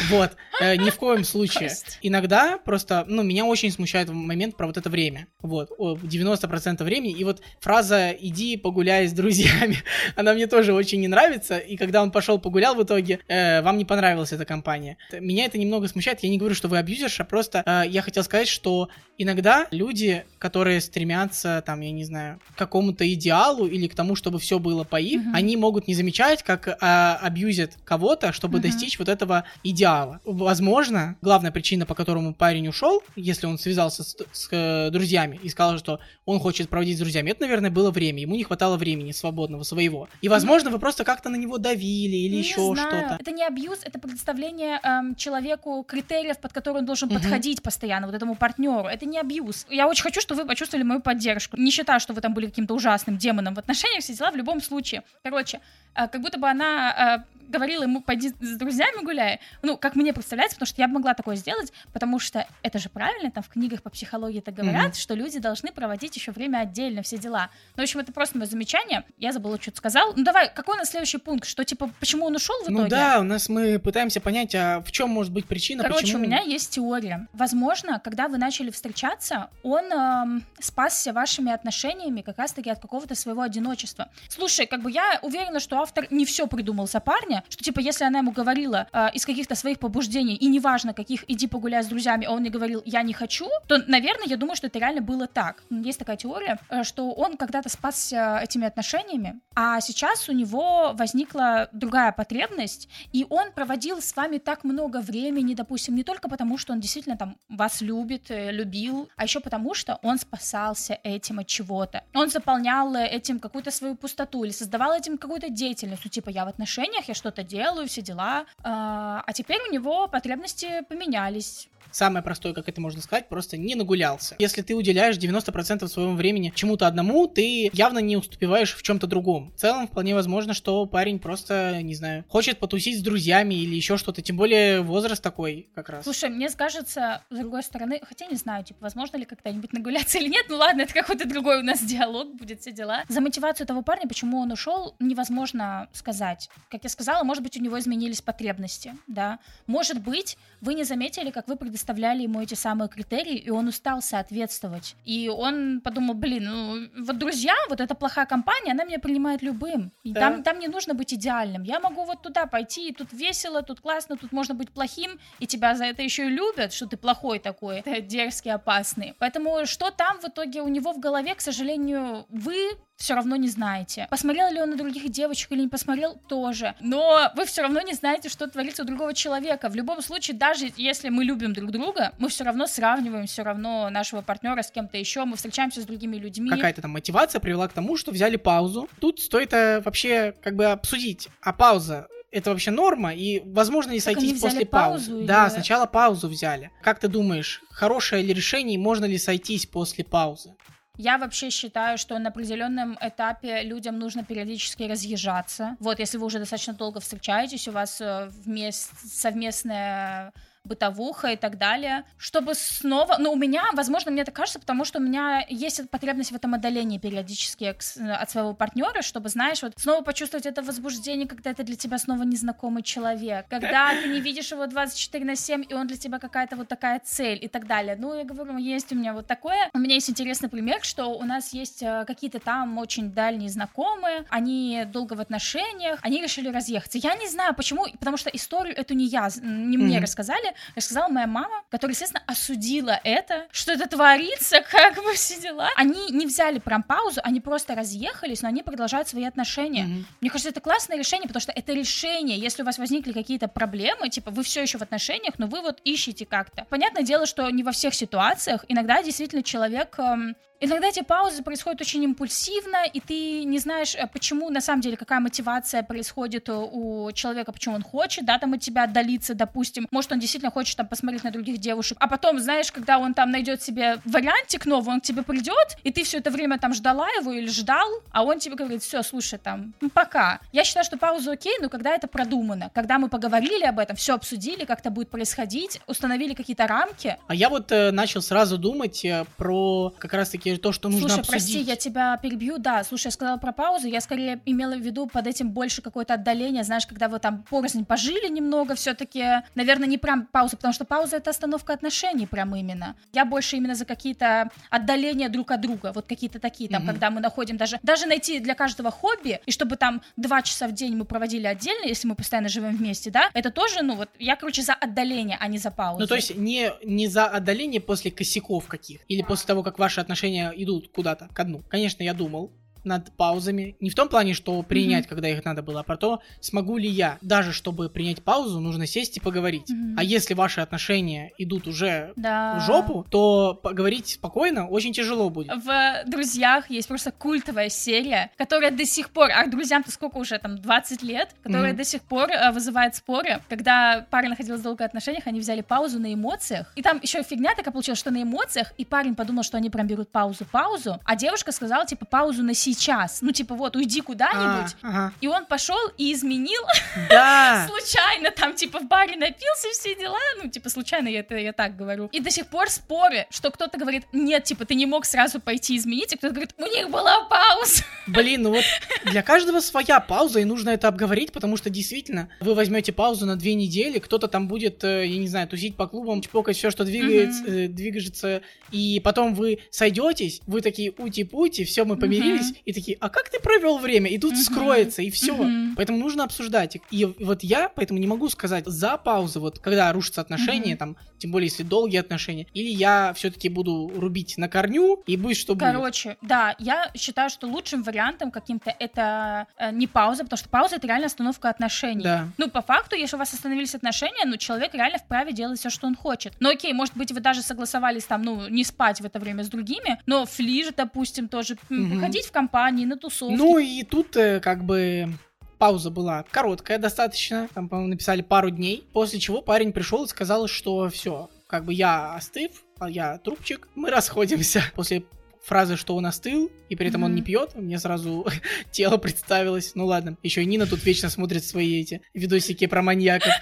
Вот, 0.10 0.32
э, 0.62 0.76
ни 0.76 0.90
в 0.90 0.96
коем 0.98 1.24
случае. 1.24 1.72
Иногда 2.02 2.58
просто, 2.58 3.06
ну, 3.08 3.24
меня 3.24 3.46
очень 3.46 3.72
смущает 3.72 4.10
момент 4.10 4.56
про 4.56 4.68
вот 4.68 4.78
это 4.78 4.90
время. 4.90 5.28
Вот, 5.42 5.72
о, 5.78 5.96
90% 5.96 6.84
времени. 6.84 7.14
И 7.14 7.24
вот 7.24 7.42
фраза 7.60 8.12
«иди 8.12 8.56
погуляй 8.58 9.08
с 9.08 9.14
друзьями», 9.14 9.78
она 10.16 10.34
мне 10.34 10.46
тоже 10.48 10.74
очень 10.74 11.02
не 11.02 11.08
нравится. 11.08 11.58
И 11.58 11.76
когда 11.76 12.04
он 12.04 12.12
пошел 12.12 12.38
погулял 12.40 12.76
в 12.76 12.84
итоге, 12.84 13.20
э, 13.28 13.62
вам 13.62 13.78
не 13.78 13.86
понравилась 13.86 14.32
эта 14.32 14.46
компания. 14.46 14.98
Меня 15.12 15.46
это 15.46 15.58
немного 15.58 15.88
смущает. 15.88 16.20
Я 16.24 16.30
не 16.30 16.38
говорю, 16.38 16.54
что 16.56 16.68
вы 16.68 16.78
абьюзерша, 16.78 17.24
просто 17.26 17.64
э, 17.66 17.84
я 17.88 18.02
хотел 18.02 18.24
сказать, 18.24 18.48
что 18.48 18.90
иногда 19.18 19.68
люди, 19.72 20.24
которые 20.38 20.82
стремятся, 20.82 21.64
там, 21.66 21.82
я 21.82 21.92
не 21.92 22.04
знаю, 22.06 22.40
к 22.54 22.58
какому-то 22.58 23.12
идеалу 23.14 23.66
или 23.66 23.88
к 23.88 23.96
тому, 23.96 24.16
чтобы 24.16 24.40
все 24.40 24.60
было 24.60 24.84
по 24.84 25.00
их, 25.00 25.22
Мгм. 25.22 25.36
они 25.36 25.58
могут 25.58 25.88
не 25.88 25.96
замечать, 25.96 26.44
как 26.44 26.78
а, 26.80 27.18
абьюзят 27.22 27.74
кого-то, 27.84 28.32
чтобы 28.32 28.60
Мгм. 28.60 28.68
достичь 28.68 29.00
вот 29.00 29.10
этого 29.10 29.46
идеала. 29.64 29.79
Возможно, 30.26 31.16
главная 31.22 31.52
причина, 31.52 31.86
по 31.86 31.96
которому 31.96 32.34
парень 32.34 32.68
ушел, 32.68 33.02
если 33.16 33.46
он 33.48 33.58
связался 33.58 34.04
с, 34.04 34.16
с, 34.31 34.48
э, 34.52 34.90
друзьями 34.92 35.40
и 35.44 35.50
сказал, 35.50 35.78
что 35.78 36.00
он 36.26 36.40
хочет 36.40 36.70
проводить 36.70 36.98
с 36.98 37.00
друзьями, 37.00 37.31
это, 37.31 37.42
наверное, 37.42 37.70
было 37.72 37.92
время. 37.92 38.22
Ему 38.22 38.36
не 38.36 38.44
хватало 38.44 38.78
времени 38.78 39.12
свободного 39.12 39.64
своего. 39.64 40.08
И, 40.22 40.30
возможно, 40.30 40.70
вы 40.70 40.80
просто 40.80 41.04
как-то 41.04 41.30
на 41.30 41.36
него 41.36 41.58
давили 41.58 42.16
или 42.16 42.36
Не 42.36 42.40
еще 42.40 42.62
знаю. 42.74 42.90
что-то. 42.90 43.18
Это 43.20 43.31
не 43.31 43.44
абьюз, 43.46 43.80
это 43.84 44.00
предоставление 44.00 44.80
эм, 44.84 45.16
человеку 45.16 45.84
критериев, 45.88 46.40
под 46.40 46.54
которые 46.54 46.80
он 46.81 46.86
должен 46.86 47.10
Мгм. 47.10 47.18
подходить 47.20 47.62
постоянно, 47.62 48.08
вот 48.08 48.16
этому 48.16 48.36
партнеру. 48.36 48.88
Это 48.88 49.06
не 49.06 49.20
абьюз. 49.20 49.66
Я 49.70 49.88
очень 49.88 50.04
хочу, 50.04 50.22
чтобы 50.22 50.42
вы 50.44 50.48
почувствовали 50.48 50.84
мою 50.84 51.02
поддержку. 51.02 51.58
Не 51.58 51.72
считаю, 51.72 52.00
что 52.00 52.14
вы 52.14 52.22
там 52.22 52.34
были 52.34 52.46
каким-то 52.48 52.74
ужасным 52.74 53.18
демоном 53.18 53.54
в 53.56 53.60
отношениях, 53.60 54.04
все 54.04 54.14
дела 54.16 54.31
в 54.31 54.36
любом 54.36 54.62
случае. 54.62 55.04
Короче, 55.24 55.60
э, 55.96 56.08
как 56.08 56.22
будто 56.22 56.38
бы 56.38 56.48
она 56.50 57.24
э, 57.28 57.52
говорила 57.52 57.84
ему, 57.84 58.02
пойди 58.02 58.30
с 58.30 58.58
друзьями 58.58 59.04
гуляй. 59.04 59.40
Ну, 59.69 59.77
как 59.77 59.95
мне 59.95 60.13
представляется, 60.13 60.56
потому 60.56 60.66
что 60.68 60.81
я 60.81 60.88
бы 60.88 60.95
могла 60.95 61.13
такое 61.13 61.36
сделать, 61.36 61.71
потому 61.94 62.18
что 62.18 62.48
это 62.63 62.80
же 62.80 62.89
правильно, 62.89 63.30
там 63.30 63.44
в 63.44 63.50
книгах 63.50 63.83
по 63.83 63.92
психологии 63.92 64.39
это 64.39 64.51
говорят, 64.51 64.86
Мгм. 64.86 64.94
что 64.95 65.13
люди 65.13 65.38
должны 65.38 65.71
проводить 65.71 66.16
еще 66.16 66.31
время 66.31 66.57
отдельно, 66.57 67.04
все 67.04 67.19
дела. 67.19 67.51
Ну, 67.75 67.81
в 67.81 67.83
общем, 67.83 68.00
это 68.00 68.12
просто 68.12 68.39
мое 68.39 68.48
замечание. 68.48 69.04
Я 69.19 69.31
забыла, 69.31 69.62
что-то 69.62 69.77
сказал. 69.77 70.13
Ну, 70.16 70.24
давай, 70.24 70.51
какой 70.51 70.74
у 70.74 70.80
нас 70.80 70.89
следующий 70.89 71.19
пункт? 71.19 71.45
Что, 71.48 71.63
типа, 71.63 71.92
почему 72.00 72.25
он 72.25 72.36
ушел 72.36 72.56
в 72.62 72.63
итоге? 72.63 72.80
Ну 72.81 72.88
да, 72.88 73.19
у 73.19 73.24
нас 73.24 73.48
мы 73.48 73.77
пытаемся 73.77 74.19
понять, 74.21 74.56
а 74.56 74.81
в 74.81 74.92
чем 74.92 75.12
может 75.12 75.31
быть 75.31 75.45
причина, 75.45 75.83
Короче, 75.83 76.01
почему... 76.01 76.18
у 76.18 76.21
меня 76.24 76.39
есть 76.42 76.71
теория. 76.71 77.27
Возможно, 77.33 78.00
когда 78.00 78.27
вы 78.27 78.39
начали 78.39 78.71
встречаться, 78.71 79.51
он 79.62 79.86
эм, 79.94 80.44
спасся 80.60 81.13
вашими 81.13 81.51
отношениями 81.51 82.21
как 82.21 82.39
раз-таки 82.39 82.71
от 82.71 82.80
какого-то 82.80 83.13
своего 83.13 83.44
одиночества. 83.44 84.10
Слушай, 84.30 84.66
как 84.66 84.81
бы 84.81 84.89
я 84.89 85.19
уверена, 85.21 85.60
что 85.60 85.80
автор 85.80 86.07
не 86.10 86.25
все 86.25 86.48
придумал 86.48 86.88
за 86.88 87.00
парня, 87.00 87.44
что 87.50 87.63
типа 87.63 87.81
если 87.81 88.04
она 88.06 88.18
ему 88.19 88.31
говорила 88.31 88.88
э, 88.92 89.10
из 89.13 89.27
каких-то 89.27 89.59
своих 89.60 89.80
побуждений, 89.80 90.36
и 90.36 90.48
неважно 90.48 90.94
каких, 90.94 91.26
иди 91.28 91.48
погуляй 91.48 91.84
с 91.84 91.88
друзьями, 91.88 92.26
а 92.26 92.32
он 92.32 92.44
не 92.44 92.50
говорил, 92.50 92.82
я 92.86 93.02
не 93.04 93.14
хочу, 93.14 93.48
то, 93.68 93.78
наверное, 93.88 94.28
я 94.28 94.38
думаю, 94.38 94.56
что 94.56 94.68
это 94.68 94.80
реально 94.80 95.02
было 95.02 95.28
так. 95.28 95.64
Есть 95.70 96.00
такая 96.00 96.18
теория, 96.18 96.60
э, 96.70 96.84
что 96.84 97.12
он 97.12 97.38
когда-то 97.38 97.69
спасся 97.69 98.40
этими 98.42 98.66
отношениями, 98.66 99.40
а 99.56 99.81
сейчас 99.81 100.30
у 100.30 100.31
него 100.31 100.92
возникла 100.94 101.69
другая 101.74 102.12
потребность, 102.12 102.90
и 103.12 103.26
он 103.30 103.52
проводил 103.52 104.02
с 104.02 104.16
вами 104.16 104.38
так 104.38 104.64
много 104.64 105.02
времени, 105.02 105.54
допустим, 105.54 105.95
не 105.95 106.04
только 106.04 106.30
потому, 106.30 106.57
что 106.57 106.74
он 106.74 106.80
действительно 106.80 107.18
там 107.18 107.36
вас 107.50 107.81
любит, 107.81 108.31
э, 108.31 108.52
любил, 108.52 109.10
а 109.18 109.24
еще 109.24 109.40
потому, 109.40 109.74
что 109.74 110.00
он 110.04 110.18
спасался 110.18 110.98
этим 111.04 111.40
от 111.40 111.48
чего-то. 111.48 112.04
Он 112.14 112.30
заполнял 112.30 112.95
э, 112.95 113.07
этим 113.07 113.40
какую-то 113.40 113.72
свою 113.72 113.95
пустоту 113.95 114.44
или 114.44 114.52
создавал 114.52 114.94
этим 114.94 115.18
какую-то 115.18 115.50
деятельность. 115.50 116.04
Ну, 116.06 116.10
типа, 116.10 116.30
я 116.30 116.45
в 116.45 116.48
отношениях, 116.48 117.07
я 117.07 117.14
что-то 117.14 117.44
делаю, 117.44 117.88
все 117.88 118.02
дела. 118.02 118.45
А 118.64 119.33
теперь 119.33 119.49
у 119.68 119.72
него 119.72 120.08
потребности 120.08 120.84
поменялись. 120.88 121.70
Самое 121.92 122.24
простое, 122.24 122.54
как 122.54 122.69
это 122.69 122.81
можно 122.81 123.02
сказать, 123.02 123.30
просто 123.30 123.58
не 123.58 123.76
нагулялся. 123.76 124.36
Если 124.40 124.62
ты 124.62 124.76
уделяешь 124.76 125.18
90% 125.18 125.88
своего 125.88 126.14
времени 126.14 126.52
чему-то 126.56 126.88
одному, 126.88 127.28
ты 127.28 127.69
явно 127.74 128.00
не 128.00 128.18
уступиваешь 128.18 128.76
в 128.76 128.81
чем-то 128.81 129.08
другом. 129.08 129.52
В 129.56 129.60
целом, 129.60 129.88
вполне 129.88 130.16
возможно, 130.16 130.54
что 130.54 130.86
парень 130.86 131.19
просто, 131.19 131.81
не 131.81 131.96
знаю, 131.96 132.26
хочет 132.28 132.60
потусить 132.60 133.00
с 133.00 133.02
друзьями 133.02 133.56
или 133.56 133.76
еще 133.76 133.98
что-то. 133.98 134.22
Тем 134.22 134.38
более 134.38 134.81
возраст 134.81 135.22
такой 135.22 135.69
как 135.74 135.90
раз. 135.90 136.04
Слушай, 136.04 136.30
мне 136.30 136.50
кажется, 136.50 137.24
с 137.30 137.38
другой 137.38 137.64
стороны, 137.64 138.02
хотя 138.08 138.26
не 138.26 138.36
знаю, 138.36 138.64
типа, 138.64 138.80
возможно 138.81 139.18
ли 139.18 139.26
когда-нибудь 139.26 139.74
нагуляться 139.74 140.18
или 140.18 140.28
нет, 140.28 140.46
ну 140.50 140.58
ладно, 140.58 140.81
это 140.81 140.94
какой-то 140.94 141.28
другой 141.28 141.60
у 141.60 141.64
нас 141.64 141.80
диалог 141.84 142.36
будет, 142.36 142.62
все 142.62 142.72
дела. 142.72 143.04
За 143.08 143.22
мотивацию 143.22 143.66
этого 143.66 143.81
парня, 143.81 144.08
почему 144.08 144.40
он 144.40 144.52
ушел, 144.52 144.96
невозможно 145.00 145.88
сказать. 145.94 146.50
Как 146.69 146.84
я 146.84 146.90
сказала, 146.90 147.24
может 147.24 147.44
быть, 147.44 147.58
у 147.58 147.62
него 147.62 147.80
изменились 147.80 148.22
потребности, 148.22 148.94
да. 149.08 149.40
Может 149.68 150.02
быть, 150.02 150.38
вы 150.62 150.74
не 150.74 150.84
заметили, 150.84 151.31
как 151.31 151.48
вы 151.48 151.56
предоставляли 151.80 152.24
ему 152.24 152.42
эти 152.42 152.56
самые 152.56 152.90
критерии, 152.90 153.36
и 153.36 153.50
он 153.50 153.68
устал 153.68 154.02
соответствовать. 154.02 154.95
И 155.06 155.30
он 155.30 155.80
подумал, 155.81 156.14
блин, 156.14 156.44
ну, 156.45 157.04
вот 157.06 157.18
друзья, 157.18 157.56
вот 157.69 157.80
эта 157.80 157.95
плохая 157.95 158.26
компания, 158.26 158.71
она 158.74 158.83
меня 158.83 159.00
принимает 159.00 159.42
любым. 159.42 159.92
И 160.04 160.12
Да. 160.12 160.19
там, 160.19 160.44
там 160.44 160.59
не 160.59 160.68
нужно 160.68 160.94
быть 160.94 161.14
идеальным. 161.14 161.64
Я 161.64 161.80
могу 161.80 162.04
вот 162.04 162.21
туда 162.21 162.45
пойти, 162.48 162.90
и 162.90 162.94
тут 162.94 163.14
весело, 163.14 163.62
тут 163.62 163.80
классно, 163.80 164.18
тут 164.18 164.31
можно 164.33 164.56
быть 164.56 164.69
плохим, 164.71 165.19
и 165.40 165.48
тебя 165.48 165.76
за 165.76 165.86
это 165.86 166.02
еще 166.02 166.26
и 166.26 166.30
любят, 166.30 166.74
что 166.74 166.86
ты 166.86 166.98
плохой 166.98 167.40
такой, 167.40 167.81
дерзкий, 168.02 168.52
опасный. 168.52 169.14
Поэтому 169.19 169.66
что 169.66 169.92
там 169.92 170.19
в 170.19 170.26
итоге 170.26 170.62
у 170.62 170.68
него 170.68 170.92
в 170.92 171.00
голове, 171.00 171.33
к 171.36 171.42
сожалению, 171.42 172.26
вы 172.30 172.56
все 173.00 173.16
равно 173.16 173.38
не 173.38 173.48
знаете. 173.48 174.08
Посмотрел 174.10 174.52
ли 174.52 174.62
он 174.62 174.72
на 174.72 174.78
других 174.78 175.10
девочек 175.10 175.52
или 175.54 175.62
не 175.62 175.68
посмотрел, 175.70 176.16
тоже. 176.28 176.76
Но 176.82 177.32
вы 177.36 177.46
все 177.46 177.62
равно 177.62 177.80
не 177.82 177.94
знаете, 177.94 178.28
что 178.30 178.46
творится 178.48 178.84
у 178.84 178.86
другого 178.86 179.14
человека. 179.14 179.70
В 179.70 179.76
любом 179.76 180.02
случае, 180.02 180.36
даже 180.38 180.70
если 180.76 181.08
мы 181.10 181.24
любим 181.24 181.54
друг 181.54 181.72
друга, 181.72 182.12
мы 182.20 182.28
все 182.30 182.44
равно 182.44 182.68
сравниваем 182.68 183.26
все 183.26 183.44
равно 183.44 183.90
нашего 183.90 184.22
партнера 184.22 184.62
с 184.62 184.70
кем-то 184.70 184.98
еще, 184.98 185.24
мы 185.24 185.38
встречаемся 185.38 185.82
с 185.82 185.86
другими 185.86 186.18
людьми. 186.18 186.50
Какая-то 186.50 186.82
там 186.82 186.92
мотивация 186.92 187.40
привела 187.40 187.68
к 187.70 187.74
тому, 187.74 187.96
что 187.96 188.12
взяли 188.12 188.36
паузу. 188.36 188.90
Тут 189.00 189.20
стоит 189.22 189.54
э, 189.54 189.80
вообще 189.80 190.34
как 190.44 190.56
бы 190.56 190.66
обсудить, 190.66 191.30
а 191.42 191.54
пауза 191.54 192.08
это 192.32 192.52
вообще 192.52 192.70
норма, 192.72 193.14
и 193.16 193.40
возможно 193.46 193.92
не 193.92 194.00
сойтись 194.02 194.40
после 194.42 194.66
паузу 194.66 195.06
паузы. 195.06 195.20
или- 195.20 195.26
Да, 195.28 195.50
сначала 195.50 195.86
паузу 195.86 196.28
взяли. 196.28 196.70
Как 196.84 197.00
ты 197.00 197.08
думаешь, 197.08 197.62
хорошее 197.72 198.22
ли 198.24 198.34
решение, 198.34 198.76
и 198.76 198.78
можно 198.78 199.06
ли 199.06 199.18
сойтись 199.18 199.66
после 199.66 200.04
паузы? 200.04 200.54
Я 201.02 201.18
вообще 201.18 201.50
считаю, 201.50 201.98
что 201.98 202.20
на 202.20 202.28
определенном 202.28 202.98
этапе 203.00 203.64
людям 203.64 203.98
нужно 204.00 204.26
периодически 204.26 204.84
разъезжаться. 204.84 205.78
Вот, 205.80 205.98
если 205.98 206.18
вы 206.18 206.26
уже 206.26 206.40
достаточно 206.40 206.74
долго 206.74 207.00
встречаетесь, 207.00 207.70
у 207.70 207.72
вас 207.72 208.02
э, 208.02 208.30
вмес- 208.46 208.92
совместная 209.10 210.34
бытовуха 210.66 211.30
и 211.30 211.35
так 211.35 211.57
далее, 211.57 212.04
чтобы 212.18 212.54
снова, 212.54 213.16
ну, 213.18 213.31
у 213.31 213.35
меня, 213.35 213.63
возможно, 213.73 214.11
мне 214.11 214.21
это 214.21 214.31
кажется, 214.31 214.59
потому 214.59 214.85
что 214.85 214.99
у 214.99 215.01
меня 215.01 215.44
есть 215.49 215.89
потребность 215.89 216.31
в 216.31 216.35
этом 216.35 216.54
отдалении 216.54 216.97
периодически 216.97 217.75
с- 217.80 217.97
от 217.97 218.30
своего 218.30 218.54
партнера, 218.54 219.01
чтобы, 219.01 219.30
знаешь, 219.30 219.63
вот 219.63 219.73
снова 219.78 220.01
почувствовать 220.04 220.45
это 220.45 220.61
возбуждение, 220.61 221.28
когда 221.28 221.51
это 221.51 221.63
для 221.63 221.75
тебя 221.75 221.97
снова 221.97 222.23
незнакомый 222.23 222.83
человек, 222.83 223.45
когда 223.49 223.94
ты 224.01 224.07
не 224.09 224.19
видишь 224.19 224.51
его 224.51 224.68
24 224.68 225.25
на 225.25 225.35
7, 225.35 225.63
и 225.68 225.73
он 225.73 225.87
для 225.87 225.97
тебя 225.97 226.19
какая-то 226.19 226.56
вот 226.56 226.68
такая 226.68 227.01
цель 227.04 227.39
и 227.42 227.47
так 227.47 227.66
далее. 227.66 227.95
Ну, 227.97 228.13
я 228.16 228.23
говорю, 228.23 228.57
есть 228.57 228.92
у 228.92 228.95
меня 228.95 229.13
вот 229.13 229.28
такое. 229.28 229.69
У 229.73 229.80
меня 229.80 229.95
есть 229.95 230.09
интересный 230.09 230.49
пример, 230.49 230.83
что 230.83 231.07
у 231.07 231.23
нас 231.23 231.54
есть 231.54 231.81
э, 231.81 232.04
какие-то 232.06 232.39
там 232.39 232.78
очень 232.78 233.11
дальние 233.11 233.49
знакомые, 233.49 234.25
они 234.30 234.83
долго 234.92 235.13
в 235.13 235.21
отношениях, 235.21 235.99
они 236.01 236.21
решили 236.21 236.49
разъехаться. 236.49 236.97
Я 236.97 237.16
не 237.16 237.28
знаю, 237.28 237.56
почему, 237.56 237.85
потому 237.99 238.18
что 238.18 238.30
историю 238.30 238.75
эту 238.78 238.94
не 238.94 239.06
я, 239.06 239.30
не 239.42 239.78
мне 239.78 239.95
Мгм. 239.95 240.04
рассказали, 240.04 240.49
рассказала 240.76 241.08
моя 241.08 241.28
мама, 241.28 241.64
которая, 241.70 241.94
естественно, 241.94 242.24
осудила 242.28 243.00
это, 243.04 243.48
что 243.52 243.72
это 243.72 243.88
творится, 243.88 244.62
как 244.72 244.96
бы 244.96 245.14
все 245.14 245.40
дела. 245.40 245.70
Они 245.76 246.12
не 246.12 246.26
взяли 246.26 246.60
прям 246.60 246.84
паузу, 246.84 247.22
они 247.24 247.42
просто 247.42 247.76
разъехались, 247.76 248.42
но 248.42 248.50
они 248.50 248.64
продолжают 248.64 249.08
свои 249.08 249.26
отношения. 249.26 249.84
Мгм. 249.84 250.06
Мне 250.22 250.30
кажется, 250.30 250.50
это 250.50 250.62
классное 250.62 250.98
решение, 250.98 251.28
потому 251.28 251.42
что 251.42 251.52
это 251.52 251.74
решение, 251.74 252.38
если 252.38 252.64
у 252.64 252.66
вас 252.66 252.78
возникли 252.78 253.12
какие-то 253.12 253.48
проблемы, 253.48 254.10
типа 254.10 254.32
вы 254.32 254.44
все 254.44 254.62
еще 254.62 254.78
в 254.78 254.82
отношениях, 254.82 255.36
но 255.38 255.48
вы 255.48 255.62
вот 255.62 255.80
ищете 255.84 256.26
как-то. 256.26 256.66
Понятное 256.70 257.04
дело, 257.04 257.26
что 257.26 257.50
не 257.50 257.64
во 257.64 257.72
всех 257.72 257.94
ситуациях. 257.94 258.66
Иногда 258.68 259.02
действительно 259.04 259.44
человек 259.44 259.98
эм, 260.00 260.36
Иногда 260.61 260.89
эти 260.89 261.01
паузы 261.01 261.42
происходят 261.42 261.80
очень 261.80 262.04
импульсивно, 262.04 262.85
и 262.92 262.99
ты 262.99 263.45
не 263.45 263.59
знаешь, 263.59 263.95
э, 263.95 264.07
почему, 264.11 264.49
на 264.49 264.59
самом 264.59 264.81
деле, 264.81 264.97
какая 264.97 265.21
мотивация 265.21 265.83
происходит 265.83 266.49
э, 266.49 266.54
у 266.54 267.11
человека, 267.13 267.54
почему 267.54 267.75
он 267.75 267.81
хочет, 267.81 268.25
да, 268.25 268.37
там 268.39 268.54
от 268.54 268.59
тебя 268.59 268.83
отдалиться, 268.83 269.35
допустим. 269.35 269.87
Может, 269.89 270.11
он 270.11 270.19
действительно 270.19 270.51
хочет 270.51 270.75
там 270.75 270.85
посмотреть 270.85 271.23
на 271.23 271.31
других 271.31 271.59
девушек. 271.59 271.97
А 272.01 272.09
потом, 272.09 272.39
знаешь, 272.39 272.73
когда 272.73 272.99
он 272.99 273.13
там 273.13 273.31
найдет 273.31 273.61
себе 273.61 273.99
вариантик 274.04 274.66
новый, 274.66 274.95
он 274.95 274.99
к 274.99 275.04
тебе 275.04 275.23
придет, 275.23 275.78
и 275.85 275.94
ты 275.94 276.04
все 276.04 276.18
это 276.18 276.30
время 276.30 276.59
там 276.59 276.73
ждала 276.73 277.07
его 277.11 277.31
или 277.31 277.47
ждал, 277.47 277.87
а 278.11 278.23
он 278.23 278.39
тебе 278.39 278.56
говорит, 278.56 278.83
все, 278.83 279.01
слушай, 279.01 279.39
там, 279.39 279.73
ну, 279.80 279.89
пока. 279.89 280.42
Я 280.51 280.66
считаю, 280.66 280.83
что 280.83 280.97
пауза 280.97 281.31
окей, 281.31 281.56
но 281.61 281.69
когда 281.69 281.95
это 281.95 282.09
продумано, 282.09 282.69
когда 282.75 282.99
мы 282.99 283.07
поговорили 283.07 283.63
об 283.63 283.80
этом, 283.80 283.95
все 283.95 284.13
обсудили, 284.13 284.66
как 284.66 284.81
это 284.81 284.89
будет 284.89 285.09
происходить, 285.09 285.80
установили 285.87 286.33
какие-то 286.33 286.68
рамки, 286.68 287.18
А 287.28 287.33
я 287.33 287.47
вот 287.47 287.71
э, 287.71 287.92
начал 287.92 288.21
сразу 288.21 288.57
думать 288.57 289.06
э, 289.06 289.23
про 289.37 289.94
как 289.97 290.13
раз-таки 290.13 290.49
то, 290.58 290.72
что 290.72 290.90
нужно 290.90 291.08
Слушай, 291.10 291.20
обсудить. 291.22 291.42
прости, 291.44 291.60
я 291.62 291.76
тебя 291.76 292.18
перебью, 292.18 292.58
да. 292.58 292.84
Слушай, 292.84 293.08
я 293.08 293.12
сказала 293.12 293.38
про 293.38 293.52
паузу, 293.52 293.88
я 293.88 294.02
скорее 294.02 294.42
имела 294.46 294.76
в 294.76 294.80
виду 294.80 295.08
под 295.08 295.28
этим 295.28 295.52
больше 295.52 295.82
какое-то 295.82 296.16
отдаление, 296.16 296.64
знаешь, 296.64 296.86
когда 296.86 297.08
вы 297.08 297.20
там 297.20 297.44
порознь 297.50 297.86
пожили 297.86 298.28
немного, 298.30 298.76
все-таки, 298.76 299.24
наверное, 299.56 299.88
не 299.88 299.98
прям 299.98 300.26
пауза, 300.26 300.56
потому 300.58 300.74
что 300.74 300.86
пауза 300.86 301.18
это 301.18 301.30
остановка 301.30 301.74
отношений 301.74 302.26
прям 302.28 302.56
именно. 302.56 302.96
Я 303.14 303.26
больше 303.26 303.58
именно 303.58 303.76
за 303.76 303.86
какие-то 303.86 304.50
отдаления 304.70 305.30
друг 305.30 305.52
от 305.52 305.62
друга, 305.62 305.92
вот 305.94 306.06
какие-то 306.08 306.40
такие 306.40 306.70
там, 306.70 306.84
Мгм. 306.84 306.92
когда 306.92 307.10
мы 307.10 307.20
находим 307.20 307.58
даже, 307.58 307.80
даже 307.84 308.06
найти 308.06 308.40
для 308.40 308.56
каждого 308.56 308.92
хобби, 308.92 309.40
и 309.46 309.52
чтобы 309.52 309.76
там 309.76 310.02
два 310.16 310.42
часа 310.42 310.68
в 310.68 310.72
день 310.74 310.96
мы 310.96 311.06
проводили 311.06 311.46
отдельно, 311.48 311.86
если 311.86 312.08
мы 312.08 312.16
постоянно 312.16 312.48
живем 312.50 312.76
вместе, 312.76 313.12
да, 313.12 313.30
это 313.34 313.52
тоже, 313.52 313.82
ну 313.82 313.96
вот, 313.96 314.10
я, 314.20 314.36
короче, 314.36 314.62
за 314.62 314.74
отдаление, 314.74 315.38
а 315.40 315.48
не 315.48 315.58
за 315.58 315.72
паузу. 315.72 316.00
Ну, 316.00 316.08
то 316.08 316.16
есть 316.16 316.36
не, 316.36 316.72
не 316.84 317.08
за 317.08 317.26
отдаление 317.26 317.82
после 317.82 318.12
косяков 318.12 318.68
каких, 318.68 319.02
или 319.08 319.22
после 319.22 319.48
того, 319.48 319.64
как 319.64 319.80
ваши 319.80 320.00
отношения 320.00 320.39
идут 320.56 320.92
куда-то, 320.92 321.30
ко 321.34 321.44
дну. 321.44 321.64
Конечно, 321.69 322.04
я 322.04 322.14
думал 322.14 322.58
над 322.83 323.12
паузами. 323.16 323.76
Не 323.80 323.90
в 323.90 323.95
том 323.95 324.09
плане, 324.09 324.33
что 324.33 324.62
принять, 324.64 325.07
когда 325.07 325.30
их 325.30 325.44
надо 325.45 325.62
было, 325.62 325.81
а 325.81 325.83
про 325.83 325.98
то, 325.98 326.21
смогу 326.40 326.78
ли 326.78 326.88
я. 326.90 327.18
Даже 327.21 327.54
чтобы 327.54 327.90
принять 327.90 328.24
паузу, 328.24 328.59
нужно 328.59 328.86
сесть 328.88 329.18
и 329.18 329.19
поговорить. 329.19 329.69
Мгм. 329.69 329.95
А 329.98 330.04
если 330.04 330.33
ваши 330.33 330.62
отношения 330.62 331.31
идут 331.38 331.68
уже 331.68 332.14
да. 332.16 332.57
в 332.59 332.66
жопу, 332.66 333.06
то 333.09 333.54
поговорить 333.62 334.07
спокойно 334.09 334.68
очень 334.68 334.94
тяжело 334.94 335.30
будет. 335.30 335.52
В 335.64 336.04
«Друзьях» 336.06 336.69
есть 336.69 336.88
просто 336.88 337.12
культовая 337.12 337.69
серия, 337.69 338.31
которая 338.38 338.71
до 338.71 338.86
сих 338.86 339.09
пор, 339.09 339.30
а 339.31 339.45
друзьям-то 339.48 339.92
сколько 339.92 340.18
уже, 340.18 340.38
там, 340.40 340.57
20 340.57 341.04
лет, 341.04 341.30
которая 341.44 341.69
Мгм. 341.69 341.78
до 341.78 341.83
сих 341.83 342.02
пор 342.02 342.30
э, 342.31 342.52
вызывает 342.52 342.95
споры. 342.95 343.42
Когда 343.50 344.06
пара 344.09 344.28
находилась 344.30 344.62
в 344.62 344.64
долгих 344.64 344.86
отношениях, 344.86 345.28
они 345.28 345.40
взяли 345.40 345.62
паузу 345.62 346.00
на 346.00 346.14
эмоциях. 346.14 346.71
И 346.76 346.81
там 346.81 347.00
еще 347.02 347.24
фигня 347.24 347.56
такая 347.56 347.71
получилась, 347.71 348.00
что 348.00 348.12
на 348.12 348.24
эмоциях, 348.24 348.74
и 348.78 348.86
парень 348.86 349.16
подумал, 349.16 349.44
что 349.44 349.57
они 349.57 349.69
прям 349.69 349.88
берут 349.88 350.12
паузу-паузу, 350.12 351.00
а 351.04 351.16
девушка 351.16 351.52
сказала, 351.52 351.86
типа, 351.86 352.06
паузу 352.06 352.44
на 352.44 352.54
сейчас. 352.73 353.21
Ну, 353.21 353.31
типа, 353.31 353.56
вот, 353.56 353.76
уйди 353.76 354.02
куда-нибудь. 354.02 354.76
А, 354.81 354.88
ага. 354.90 355.14
И 355.21 355.28
он 355.28 355.45
пошел 355.45 355.78
и 355.97 356.14
изменил 356.14 356.61
Да! 357.09 357.68
случайно, 357.69 358.31
там, 358.31 358.56
типа, 358.56 358.80
в 358.80 358.88
баре 358.88 359.16
напился, 359.16 359.68
все 359.73 359.95
дела, 359.95 360.18
ну, 360.42 360.49
типа, 360.49 360.69
случайно 360.69 361.07
я 361.07 361.19
это 361.19 361.35
я 361.35 361.54
так 361.54 361.76
говорю. 361.76 362.09
И 362.11 362.19
до 362.19 362.31
сих 362.31 362.47
пор 362.47 362.69
споры, 362.69 363.26
что 363.30 363.52
кто-то 363.52 363.78
говорит, 363.78 364.04
нет, 364.14 364.44
типа, 364.44 364.66
ты 364.66 364.76
не 364.76 364.85
мог 364.85 365.06
сразу 365.06 365.40
пойти 365.40 365.78
изменить, 365.78 366.14
а 366.14 366.18
кто-то 366.18 366.33
говорит, 366.33 366.54
у 366.57 366.66
них 366.66 366.90
была 366.90 367.23
пауза. 367.26 367.83
Блин, 368.07 368.44
ну 368.44 368.52
вот 368.52 368.64
для 369.06 369.21
каждого 369.21 369.59
своя 369.59 369.99
пауза, 369.99 370.40
и 370.40 370.45
нужно 370.45 370.69
это 370.69 370.88
обговорить, 370.88 371.31
потому 371.31 371.57
что 371.57 371.69
действительно, 371.69 372.30
вы 372.40 372.56
возьмете 372.56 372.92
паузу 372.92 373.26
на 373.26 373.35
две 373.35 373.54
недели, 373.54 373.99
кто-то 373.99 374.28
там 374.28 374.47
будет, 374.47 374.83
э, 374.83 375.06
я 375.06 375.18
не 375.18 375.28
знаю, 375.28 375.47
тусить 375.47 375.76
по 375.76 375.88
клубам, 375.88 376.21
чпокать 376.21 376.57
все, 376.57 376.71
что 376.71 376.83
двигается, 376.85 377.44
Мгм. 377.44 377.52
э, 377.54 377.68
движется, 377.68 378.42
и 378.71 378.99
потом 379.04 379.33
вы 379.35 379.59
сойдетесь, 379.69 380.42
вы 380.47 380.61
такие 380.61 380.92
ути-пути, 380.97 381.64
все, 381.66 381.85
мы 381.85 381.97
помирились, 381.97 382.54
и 382.66 382.73
такие, 382.73 382.97
а 382.99 383.09
как 383.09 383.30
ты 383.30 383.39
провел 383.39 383.78
время? 383.78 384.09
И 384.09 384.18
тут 384.18 384.33
Мгм. 384.33 384.42
скроется, 384.42 385.01
и 385.01 385.09
все. 385.09 385.35
Мгм. 385.35 385.75
Поэтому 385.75 385.97
нужно 385.97 386.23
обсуждать. 386.23 386.78
И 386.92 387.06
вот 387.06 387.44
я 387.44 387.69
поэтому 387.69 387.99
не 387.99 388.07
могу 388.07 388.30
сказать 388.30 388.66
за 388.68 388.97
паузу, 388.97 389.39
вот 389.39 389.59
когда 389.59 389.92
рушатся 389.94 390.21
отношения, 390.21 390.71
Мгм. 390.71 390.78
там, 390.78 390.97
тем 391.18 391.31
более 391.31 391.47
если 391.47 391.63
долгие 391.63 391.97
отношения, 391.97 392.47
или 392.54 392.69
я 392.69 393.13
все-таки 393.16 393.49
буду 393.49 393.92
рубить 393.95 394.37
на 394.37 394.47
корню, 394.47 395.01
и 395.06 395.18
будет 395.18 395.37
что 395.37 395.56
будет. 395.56 395.71
Короче, 395.71 396.18
да, 396.21 396.56
я 396.59 396.89
считаю, 396.95 397.30
что 397.30 397.47
лучшим 397.47 397.83
вариантом 397.83 398.31
каким-то 398.31 398.73
это 398.80 399.47
э, 399.57 399.71
не 399.71 399.87
пауза, 399.87 400.23
потому 400.23 400.37
что 400.37 400.49
пауза 400.49 400.75
это 400.78 400.87
реально 400.87 401.07
остановка 401.07 401.49
отношений. 401.49 402.04
Да. 402.04 402.28
Ну, 402.37 402.49
по 402.49 402.61
факту, 402.61 402.95
если 402.95 403.16
у 403.16 403.19
вас 403.19 403.33
остановились 403.33 403.75
отношения, 403.75 404.25
ну, 404.25 404.37
человек 404.37 404.73
реально 404.73 404.97
вправе 404.99 405.33
делать 405.33 405.59
все, 405.59 405.69
что 405.69 405.87
он 405.87 405.95
хочет. 405.95 406.33
Ну, 406.39 406.49
окей, 406.49 406.73
может 406.73 406.95
быть, 406.95 407.11
вы 407.11 407.19
даже 407.19 407.42
согласовались 407.42 408.06
там, 408.06 408.21
ну, 408.23 408.47
не 408.47 408.63
спать 408.63 409.01
в 409.01 409.06
это 409.06 409.19
время 409.19 409.44
с 409.44 409.49
другими, 409.49 409.99
но 410.06 410.25
флиж, 410.25 410.68
допустим, 410.75 411.28
тоже 411.28 411.57
Мгм. 411.69 411.99
ходить 411.99 412.25
в 412.25 412.31
компании, 412.50 412.86
на 412.86 412.98
тусовки. 412.98 413.36
Ну 413.36 413.58
и 413.58 413.84
тут 413.84 414.16
э, 414.18 414.40
как 414.40 414.64
бы 414.64 415.10
пауза 415.58 415.90
была 415.92 416.24
короткая 416.32 416.78
достаточно, 416.80 417.48
там, 417.54 417.70
по-моему, 417.70 417.90
написали 417.92 418.22
пару 418.22 418.50
дней, 418.50 418.84
после 418.94 419.20
чего 419.20 419.42
парень 419.42 419.72
пришел 419.74 420.06
и 420.06 420.08
сказал, 420.08 420.48
что 420.48 420.90
все, 420.90 421.30
как 421.48 421.66
бы 421.66 421.74
я 421.74 422.16
остыв, 422.16 422.52
а 422.80 422.90
я 422.90 423.18
трубчик, 423.20 423.68
мы 423.76 423.90
расходимся. 423.90 424.64
После 424.76 425.04
фразы, 425.44 425.78
что 425.78 425.96
он 425.96 426.06
остыл, 426.06 426.50
и 426.70 426.76
при 426.76 426.88
этом 426.88 427.04
он 427.04 427.12
Мгм. 427.12 427.16
не 427.18 427.22
пьет, 427.24 427.56
мне 427.56 427.78
сразу 427.80 428.26
тело 428.72 428.98
представилось. 428.98 429.74
Ну 429.76 429.86
ладно, 429.86 430.16
еще 430.24 430.44
и 430.44 430.46
Нина 430.46 430.66
тут 430.66 430.84
вечно 430.84 431.10
смотрит 431.10 431.44
свои 431.44 431.82
эти 431.82 432.02
видосики 432.14 432.68
про 432.68 432.82
маньяков. 432.82 433.34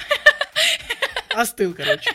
Остыл, 1.36 1.74
короче. 1.74 2.10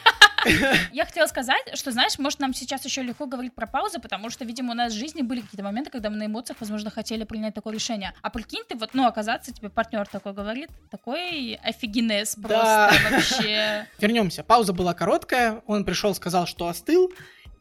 Я 0.92 1.04
хотела 1.04 1.26
сказать, 1.26 1.62
что, 1.74 1.90
знаешь, 1.90 2.18
может, 2.18 2.40
нам 2.40 2.54
сейчас 2.54 2.84
еще 2.84 3.02
легко 3.02 3.26
говорить 3.26 3.54
про 3.54 3.66
паузы, 3.66 3.98
потому 3.98 4.30
что, 4.30 4.44
видимо, 4.44 4.72
у 4.72 4.74
нас 4.74 4.92
в 4.92 4.96
жизни 4.96 5.22
были 5.22 5.40
какие-то 5.40 5.64
моменты, 5.64 5.90
когда 5.90 6.10
мы 6.10 6.16
на 6.16 6.26
эмоциях, 6.26 6.58
возможно, 6.60 6.90
хотели 6.90 7.24
принять 7.24 7.54
такое 7.54 7.74
решение. 7.74 8.14
А 8.22 8.30
прикинь, 8.30 8.62
ты 8.68 8.76
вот, 8.76 8.90
ну, 8.94 9.06
оказаться, 9.06 9.52
тебе 9.52 9.68
партнер 9.70 10.06
такой 10.06 10.32
говорит, 10.32 10.70
такой 10.90 11.58
офигенес 11.62 12.36
просто 12.36 12.56
Да. 12.64 12.92
вообще. 13.10 13.86
Вернемся. 13.98 14.42
Пауза 14.42 14.72
была 14.72 14.94
короткая, 14.94 15.62
он 15.66 15.84
пришел, 15.84 16.14
сказал, 16.14 16.46
что 16.46 16.68
остыл, 16.68 17.12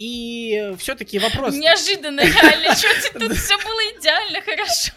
и 0.01 0.73
все-таки 0.79 1.19
вопрос... 1.19 1.53
Неожиданно, 1.53 2.21
реально, 2.21 2.75
что 2.75 2.87
тут 3.19 3.33
все 3.33 3.55
было 3.57 3.81
идеально 3.99 4.41
хорошо. 4.41 4.93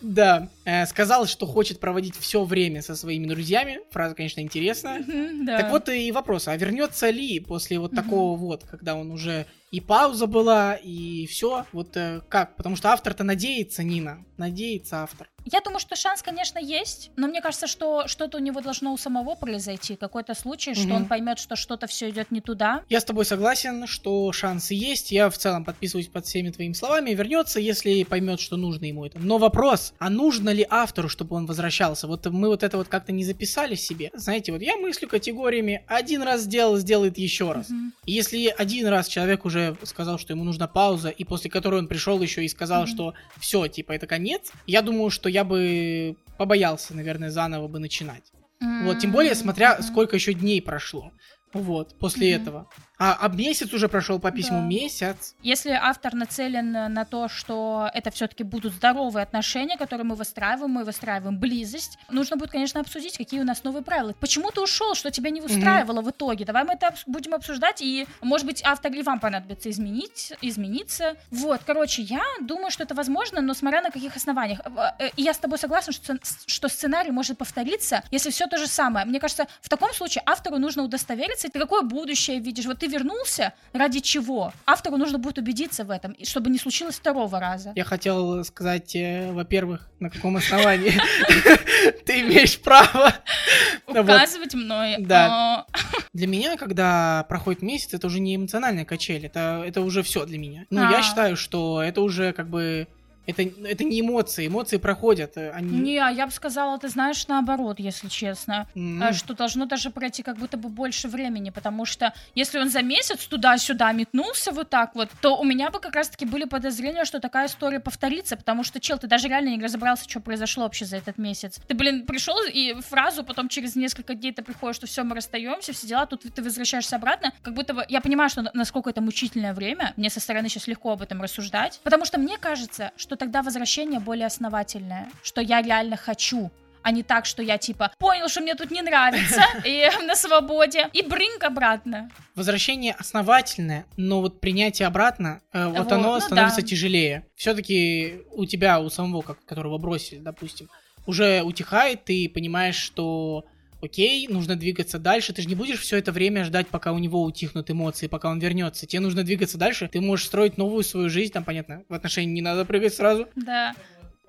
Да, 0.00 0.48
э, 0.64 0.86
сказал, 0.86 1.26
что 1.26 1.46
хочет 1.46 1.80
проводить 1.80 2.16
все 2.16 2.44
время 2.44 2.82
со 2.82 2.94
своими 2.94 3.26
друзьями. 3.26 3.80
Фраза, 3.90 4.14
конечно, 4.14 4.40
интересная. 4.40 5.00
Мгм, 5.00 5.44
да. 5.46 5.58
Так 5.58 5.70
вот 5.70 5.88
и 5.88 6.12
вопрос, 6.12 6.46
а 6.48 6.56
вернется 6.56 7.10
ли 7.10 7.40
после 7.40 7.78
вот 7.78 7.92
Мгм. 7.92 8.02
такого 8.02 8.36
вот, 8.38 8.64
когда 8.64 8.94
он 8.94 9.10
уже 9.10 9.46
и 9.70 9.80
пауза 9.80 10.26
была, 10.26 10.76
и 10.76 11.26
все. 11.26 11.66
Вот 11.72 11.94
э, 11.96 12.22
как? 12.30 12.56
Потому 12.56 12.74
что 12.76 12.88
автор-то 12.90 13.22
надеется, 13.22 13.82
Нина. 13.82 14.24
Надеется 14.38 15.02
автор. 15.02 15.28
Я 15.44 15.60
думаю, 15.60 15.78
что 15.80 15.94
шанс, 15.94 16.22
конечно, 16.22 16.58
есть, 16.58 17.10
но 17.16 17.26
мне 17.26 17.42
кажется, 17.42 17.66
что 17.66 18.06
что-то 18.08 18.38
у 18.38 18.40
него 18.40 18.60
должно 18.62 18.92
у 18.92 18.96
самого 18.96 19.34
произойти, 19.34 19.96
какой-то 19.96 20.34
случай, 20.34 20.74
что 20.74 20.84
Мгм. 20.86 20.92
он 20.96 21.04
поймет, 21.06 21.38
что 21.38 21.54
что-то 21.56 21.86
все 21.86 22.08
идет 22.08 22.30
не 22.30 22.40
туда. 22.40 22.82
Я 22.88 23.00
с 23.00 23.04
тобой 23.04 23.24
согласен, 23.26 23.86
что 23.86 24.32
шансы 24.32 24.72
есть. 24.74 25.12
Я 25.12 25.28
в 25.28 25.36
целом 25.36 25.64
подписываюсь 25.66 26.08
под 26.08 26.24
всеми 26.24 26.50
твоими 26.50 26.72
словами. 26.72 27.10
Вернется, 27.10 27.60
если 27.60 28.04
поймет, 28.04 28.40
что 28.40 28.56
нужно 28.56 28.86
ему 28.86 29.04
это. 29.04 29.18
Но 29.18 29.36
вопрос, 29.38 29.87
а 29.98 30.10
нужно 30.10 30.50
ли 30.50 30.66
автору, 30.68 31.08
чтобы 31.08 31.36
он 31.36 31.46
возвращался? 31.46 32.06
Вот 32.06 32.26
мы 32.26 32.48
вот 32.48 32.62
это 32.62 32.76
вот 32.76 32.88
как-то 32.88 33.12
не 33.12 33.24
записали 33.24 33.74
себе. 33.74 34.10
Знаете, 34.14 34.52
вот 34.52 34.62
я 34.62 34.76
мыслю 34.76 35.08
категориями. 35.08 35.82
Один 35.86 36.22
раз 36.22 36.42
сделал, 36.42 36.76
сделает 36.78 37.18
еще 37.18 37.52
раз. 37.52 37.70
И 38.04 38.12
Если 38.12 38.46
один 38.46 38.86
раз 38.86 39.08
человек 39.08 39.44
уже 39.44 39.76
сказал, 39.84 40.18
что 40.18 40.32
ему 40.32 40.44
нужна 40.44 40.66
пауза, 40.68 41.08
и 41.10 41.24
после 41.24 41.50
которой 41.50 41.80
он 41.80 41.88
пришел 41.88 42.20
еще 42.20 42.44
и 42.44 42.48
сказал, 42.48 42.82
Мгм. 42.82 42.88
что 42.88 43.14
все, 43.38 43.66
типа, 43.68 43.92
это 43.92 44.06
конец, 44.06 44.50
я 44.66 44.82
думаю, 44.82 45.10
что 45.10 45.28
я 45.28 45.44
бы 45.44 46.16
побоялся, 46.36 46.94
наверное, 46.94 47.30
заново 47.30 47.68
бы 47.68 47.78
начинать. 47.78 48.24
Вот, 48.60 48.98
тем 48.98 49.12
более, 49.12 49.34
смотря 49.34 49.80
сколько 49.82 50.16
еще 50.16 50.34
дней 50.34 50.60
прошло. 50.60 51.12
Вот, 51.52 51.98
после 51.98 52.34
Мгм. 52.34 52.42
этого. 52.42 52.70
А, 52.98 53.16
а 53.20 53.28
месяц 53.28 53.72
уже 53.72 53.88
прошел 53.88 54.18
по 54.18 54.30
письму, 54.32 54.58
Да. 54.60 54.66
месяц. 54.66 55.34
Если 55.42 55.70
автор 55.70 56.14
нацелен 56.14 56.72
на 56.72 57.04
то, 57.04 57.28
что 57.28 57.88
это 57.94 58.10
все-таки 58.10 58.42
будут 58.42 58.72
здоровые 58.72 59.22
отношения, 59.22 59.76
которые 59.76 60.04
мы 60.04 60.16
выстраиваем, 60.16 60.70
мы 60.72 60.84
выстраиваем 60.84 61.38
близость, 61.38 61.96
нужно 62.10 62.36
будет, 62.36 62.50
конечно, 62.50 62.80
обсудить, 62.80 63.16
какие 63.16 63.40
у 63.40 63.44
нас 63.44 63.62
новые 63.62 63.84
правила. 63.84 64.14
Почему 64.18 64.50
ты 64.50 64.60
ушел, 64.60 64.94
что 64.96 65.10
тебя 65.12 65.30
не 65.30 65.40
устраивало 65.40 66.02
в 66.02 66.10
итоге? 66.10 66.44
Давай 66.44 66.64
мы 66.64 66.72
это 66.72 66.92
будем 67.06 67.34
обсуждать, 67.34 67.80
и, 67.80 68.06
может 68.20 68.46
быть, 68.46 68.62
автор 68.64 68.92
и 68.92 69.02
вам 69.02 69.20
понадобится 69.20 69.70
изменить, 69.70 70.32
измениться. 70.42 71.14
Вот, 71.30 71.60
короче, 71.64 72.02
я 72.02 72.22
думаю, 72.40 72.70
что 72.72 72.82
это 72.82 72.94
возможно, 72.96 73.40
но 73.40 73.54
смотря 73.54 73.80
на 73.80 73.90
каких 73.92 74.16
основаниях. 74.16 74.60
Э, 74.64 74.90
э, 74.98 75.10
И 75.16 75.22
я 75.22 75.34
с 75.34 75.38
тобой 75.38 75.58
согласна, 75.58 75.92
что, 75.92 76.18
что 76.46 76.68
сценарий 76.68 77.12
может 77.12 77.38
повториться, 77.38 78.02
если 78.10 78.30
все 78.30 78.46
то 78.48 78.56
же 78.58 78.66
самое. 78.66 79.06
Мне 79.06 79.20
кажется, 79.20 79.46
в 79.60 79.68
таком 79.68 79.92
случае 79.94 80.22
автору 80.26 80.58
нужно 80.58 80.82
удостовериться, 80.82 81.48
ты 81.48 81.60
какое 81.60 81.82
будущее 81.82 82.40
видишь. 82.40 82.66
Вот 82.66 82.78
ты 82.80 82.87
вернулся, 82.88 83.52
ради 83.72 84.00
чего? 84.00 84.52
Автору 84.66 84.96
нужно 84.96 85.18
будет 85.18 85.38
убедиться 85.38 85.84
в 85.84 85.90
этом, 85.90 86.16
чтобы 86.24 86.50
не 86.50 86.58
случилось 86.58 86.96
второго 86.96 87.38
раза. 87.40 87.72
Я 87.76 87.84
хотел 87.84 88.44
сказать, 88.44 88.94
э, 88.96 89.30
во-первых, 89.32 89.88
на 90.00 90.10
каком 90.10 90.36
основании 90.36 90.92
ты 92.06 92.20
имеешь 92.20 92.58
право. 92.58 93.14
Указывать 93.86 94.54
мной. 94.54 94.96
Да. 94.98 95.66
Для 96.12 96.26
меня, 96.26 96.56
когда 96.56 97.24
проходит 97.28 97.62
месяц, 97.62 97.94
это 97.94 98.06
уже 98.06 98.20
не 98.20 98.36
эмоциональная 98.36 98.84
качель, 98.84 99.26
это, 99.26 99.62
это 99.66 99.80
уже 99.82 100.02
все 100.02 100.24
для 100.26 100.38
меня. 100.38 100.64
Ну, 100.70 100.80
я 100.80 100.98
А. 100.98 101.02
считаю, 101.02 101.36
что 101.36 101.82
это 101.82 102.00
уже 102.00 102.32
как 102.32 102.48
бы... 102.48 102.88
Это, 103.28 103.42
это 103.42 103.84
не 103.84 104.00
эмоции, 104.00 104.46
эмоции 104.46 104.78
проходят, 104.78 105.36
э, 105.36 105.50
они... 105.50 105.78
Не, 105.78 105.98
а 105.98 106.08
я 106.10 106.26
бы 106.26 106.32
сказала, 106.32 106.78
ты 106.78 106.88
знаешь, 106.88 107.28
наоборот, 107.28 107.78
если 107.78 108.08
честно. 108.08 108.66
А, 109.02 109.12
Что 109.12 109.34
должно 109.34 109.66
даже 109.66 109.90
пройти 109.90 110.22
как 110.22 110.38
будто 110.38 110.56
бы 110.56 110.70
больше 110.70 111.08
времени, 111.08 111.50
потому 111.50 111.84
что 111.84 112.14
если 112.34 112.58
он 112.58 112.70
за 112.70 112.80
месяц 112.82 113.26
туда-сюда 113.26 113.92
метнулся 113.92 114.50
вот 114.50 114.70
так 114.70 114.94
вот, 114.94 115.10
то 115.20 115.36
у 115.36 115.44
меня 115.44 115.70
бы 115.70 115.78
как 115.78 115.94
раз-таки 115.94 116.24
были 116.24 116.44
подозрения, 116.44 117.04
что 117.04 117.20
такая 117.20 117.48
история 117.48 117.80
повторится, 117.80 118.34
потому 118.36 118.64
что, 118.64 118.80
чел, 118.80 118.98
ты 118.98 119.06
даже 119.06 119.28
реально 119.28 119.50
не 119.50 119.62
разобрался, 119.62 120.08
что 120.08 120.20
произошло 120.20 120.62
вообще 120.64 120.86
за 120.86 120.96
этот 120.96 121.18
месяц. 121.18 121.60
Ты, 121.68 121.74
блин, 121.74 122.06
пришел 122.06 122.36
и 122.50 122.74
фразу, 122.80 123.24
потом 123.24 123.50
через 123.50 123.76
несколько 123.76 124.14
дней 124.14 124.32
ты 124.32 124.40
приходишь, 124.42 124.76
что 124.76 124.86
все, 124.86 125.04
мы 125.04 125.14
расстаемся, 125.14 125.74
все 125.74 125.86
дела, 125.86 126.06
тут 126.06 126.22
ты 126.22 126.42
возвращаешься 126.42 126.96
обратно, 126.96 127.34
как 127.42 127.52
будто 127.52 127.74
бы... 127.74 127.84
Я 127.90 128.00
понимаю, 128.00 128.30
что 128.30 128.40
на- 128.40 128.52
насколько 128.54 128.88
это 128.88 129.02
мучительное 129.02 129.52
время, 129.52 129.92
мне 129.98 130.08
со 130.08 130.18
стороны 130.18 130.48
сейчас 130.48 130.66
легко 130.66 130.92
об 130.92 131.02
этом 131.02 131.20
рассуждать, 131.20 131.78
потому 131.84 132.06
что 132.06 132.18
мне 132.18 132.38
кажется, 132.38 132.92
что 132.96 133.17
тогда 133.18 133.42
возвращение 133.42 134.00
более 134.00 134.26
основательное, 134.26 135.08
что 135.22 135.40
я 135.40 135.60
реально 135.60 135.96
хочу, 135.96 136.50
а 136.82 136.90
не 136.90 137.02
так, 137.02 137.26
что 137.26 137.42
я 137.42 137.58
типа 137.58 137.92
понял, 137.98 138.28
что 138.28 138.40
мне 138.40 138.54
тут 138.54 138.70
не 138.70 138.80
нравится, 138.82 139.42
и 139.64 139.86
на 140.06 140.14
свободе, 140.14 140.88
и 140.92 141.02
бринг 141.02 141.44
обратно. 141.44 142.10
Возвращение 142.34 142.94
основательное, 142.98 143.84
но 143.96 144.20
вот 144.20 144.40
принятие 144.40 144.86
обратно, 144.88 145.40
э, 145.52 145.66
вот 145.66 145.78
Вот, 145.78 145.92
оно 145.92 146.14
ну 146.14 146.20
становится 146.20 146.62
да. 146.62 146.66
тяжелее. 146.66 147.26
Все-таки 147.34 148.20
у 148.32 148.46
тебя, 148.46 148.80
у 148.80 148.88
самого, 148.90 149.22
как- 149.22 149.44
которого 149.44 149.76
бросили, 149.78 150.20
допустим, 150.20 150.68
уже 151.06 151.42
утихает, 151.42 152.04
ты 152.04 152.28
понимаешь, 152.32 152.76
что 152.76 153.44
окей, 153.82 154.28
нужно 154.28 154.56
двигаться 154.56 154.98
дальше. 154.98 155.32
Ты 155.32 155.42
же 155.42 155.48
не 155.48 155.54
будешь 155.54 155.80
все 155.80 155.96
это 155.96 156.12
время 156.12 156.44
ждать, 156.44 156.68
пока 156.68 156.92
у 156.92 156.98
него 156.98 157.22
утихнут 157.22 157.70
эмоции, 157.70 158.06
пока 158.06 158.30
он 158.30 158.38
вернется. 158.38 158.86
Тебе 158.86 159.00
нужно 159.00 159.24
двигаться 159.24 159.58
дальше. 159.58 159.88
Ты 159.88 160.00
можешь 160.00 160.26
строить 160.26 160.58
новую 160.58 160.84
свою 160.84 161.08
жизнь, 161.08 161.32
там, 161.32 161.44
понятно, 161.44 161.84
в 161.88 161.94
отношении 161.94 162.32
не 162.32 162.42
надо 162.42 162.64
прыгать 162.64 162.94
сразу. 162.94 163.28
Да. 163.36 163.74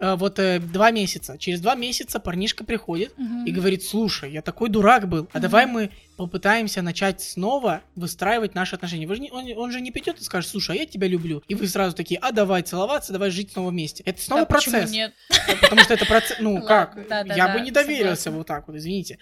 Э, 0.02 0.16
вот 0.16 0.40
э, 0.40 0.60
два 0.60 0.92
месяца. 0.92 1.38
Через 1.38 1.60
два 1.60 1.76
месяца 1.76 2.20
парнишка 2.20 2.64
приходит 2.64 3.18
Мгм. 3.18 3.46
и 3.46 3.52
говорит, 3.52 3.84
слушай, 3.84 4.32
я 4.32 4.42
такой 4.42 4.70
дурак 4.70 5.10
был, 5.10 5.28
а 5.34 5.38
Мгм. 5.38 5.42
давай 5.42 5.66
мы 5.66 5.90
попытаемся 6.16 6.82
начать 6.82 7.22
снова 7.22 7.82
выстраивать 7.96 8.56
наши 8.56 8.76
отношения. 8.76 9.08
Вы 9.08 9.16
же 9.16 9.22
не- 9.22 9.32
он, 9.32 9.46
он 9.58 9.72
же 9.72 9.82
не 9.82 9.92
придет 9.92 10.20
и 10.20 10.24
скажет, 10.24 10.50
слушай, 10.50 10.76
а 10.76 10.80
я 10.80 10.86
тебя 10.86 11.08
люблю. 11.08 11.44
И 11.50 11.56
вы 11.56 11.68
сразу 11.68 11.96
такие, 11.96 12.18
а 12.22 12.32
давай 12.32 12.62
целоваться, 12.62 13.12
давай 13.12 13.30
жить 13.30 13.52
снова 13.52 13.72
вместе. 13.72 14.04
Это 14.06 14.22
снова 14.22 14.42
Да 14.44 14.46
процесс. 14.46 14.90
нет? 14.92 15.14
Потому 15.62 15.82
что 15.82 15.94
это 15.94 16.06
процесс, 16.06 16.38
ну 16.40 16.62
как, 16.66 16.98
я 17.36 17.50
бы 17.54 17.60
не 17.62 17.72
доверился 17.72 18.32
вот 18.32 18.48
так 18.48 18.68
вот, 18.68 18.78
извините. 18.78 19.18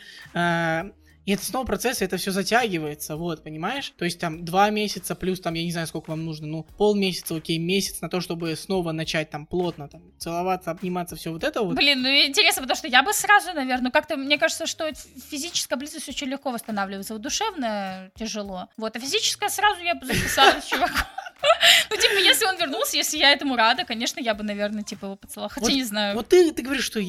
И 1.28 1.34
это 1.34 1.44
снова 1.44 1.66
процесс, 1.66 2.02
и 2.02 2.06
это 2.06 2.16
все 2.16 2.32
затягивается, 2.32 3.18
вот, 3.18 3.44
понимаешь? 3.44 3.94
То 3.98 4.06
есть 4.06 4.18
там 4.18 4.46
два 4.46 4.70
месяца 4.70 5.14
плюс 5.14 5.42
там, 5.42 5.56
я 5.56 5.64
не 5.64 5.74
знаю, 5.74 5.86
сколько 5.86 6.12
вам 6.12 6.24
нужно, 6.24 6.48
ну, 6.48 6.64
полмесяца, 6.78 7.36
окей, 7.36 7.58
месяц 7.58 8.00
на 8.00 8.08
то, 8.08 8.22
чтобы 8.22 8.56
снова 8.56 8.94
начать 8.94 9.30
там 9.30 9.46
плотно 9.46 9.90
там 9.90 10.02
целоваться, 10.18 10.72
обниматься, 10.72 11.18
все 11.18 11.34
вот 11.34 11.44
это 11.44 11.64
вот. 11.64 11.76
Блин, 11.76 12.02
ну 12.02 12.08
интересно, 12.08 12.62
потому 12.62 12.78
что 12.78 12.88
я 12.88 13.04
бы 13.04 13.12
сразу, 13.12 13.52
наверное, 13.52 13.92
как-то, 13.92 14.16
мне 14.16 14.38
кажется, 14.38 14.66
что 14.66 14.90
физическая 15.30 15.78
близость 15.78 16.08
очень 16.08 16.28
легко 16.28 16.50
восстанавливается, 16.52 17.12
вот 17.14 17.22
душевная 17.24 18.10
тяжело. 18.16 18.70
Вот, 18.78 18.96
а 18.96 19.00
физическая 19.02 19.50
сразу 19.50 19.82
я 19.82 19.96
бы 19.96 20.06
записалась 20.06 20.66
чуваку. 20.66 20.94
Ну, 21.90 21.96
типа, 21.98 22.20
если 22.24 22.46
он 22.46 22.58
вернулся, 22.58 22.98
если 22.98 23.18
я 23.18 23.32
этому 23.32 23.56
рада, 23.56 23.86
конечно, 23.86 24.20
я 24.20 24.34
бы, 24.34 24.44
наверное, 24.44 24.84
типа 24.84 25.06
его 25.06 25.16
поцеловала. 25.18 25.50
Хотя 25.50 25.68
Вот- 25.68 25.74
не 25.74 25.84
знаю. 25.84 26.16
Вот 26.16 26.30
ты, 26.30 26.52
ты 26.52 26.62
говоришь, 26.62 26.86
что 26.86 27.00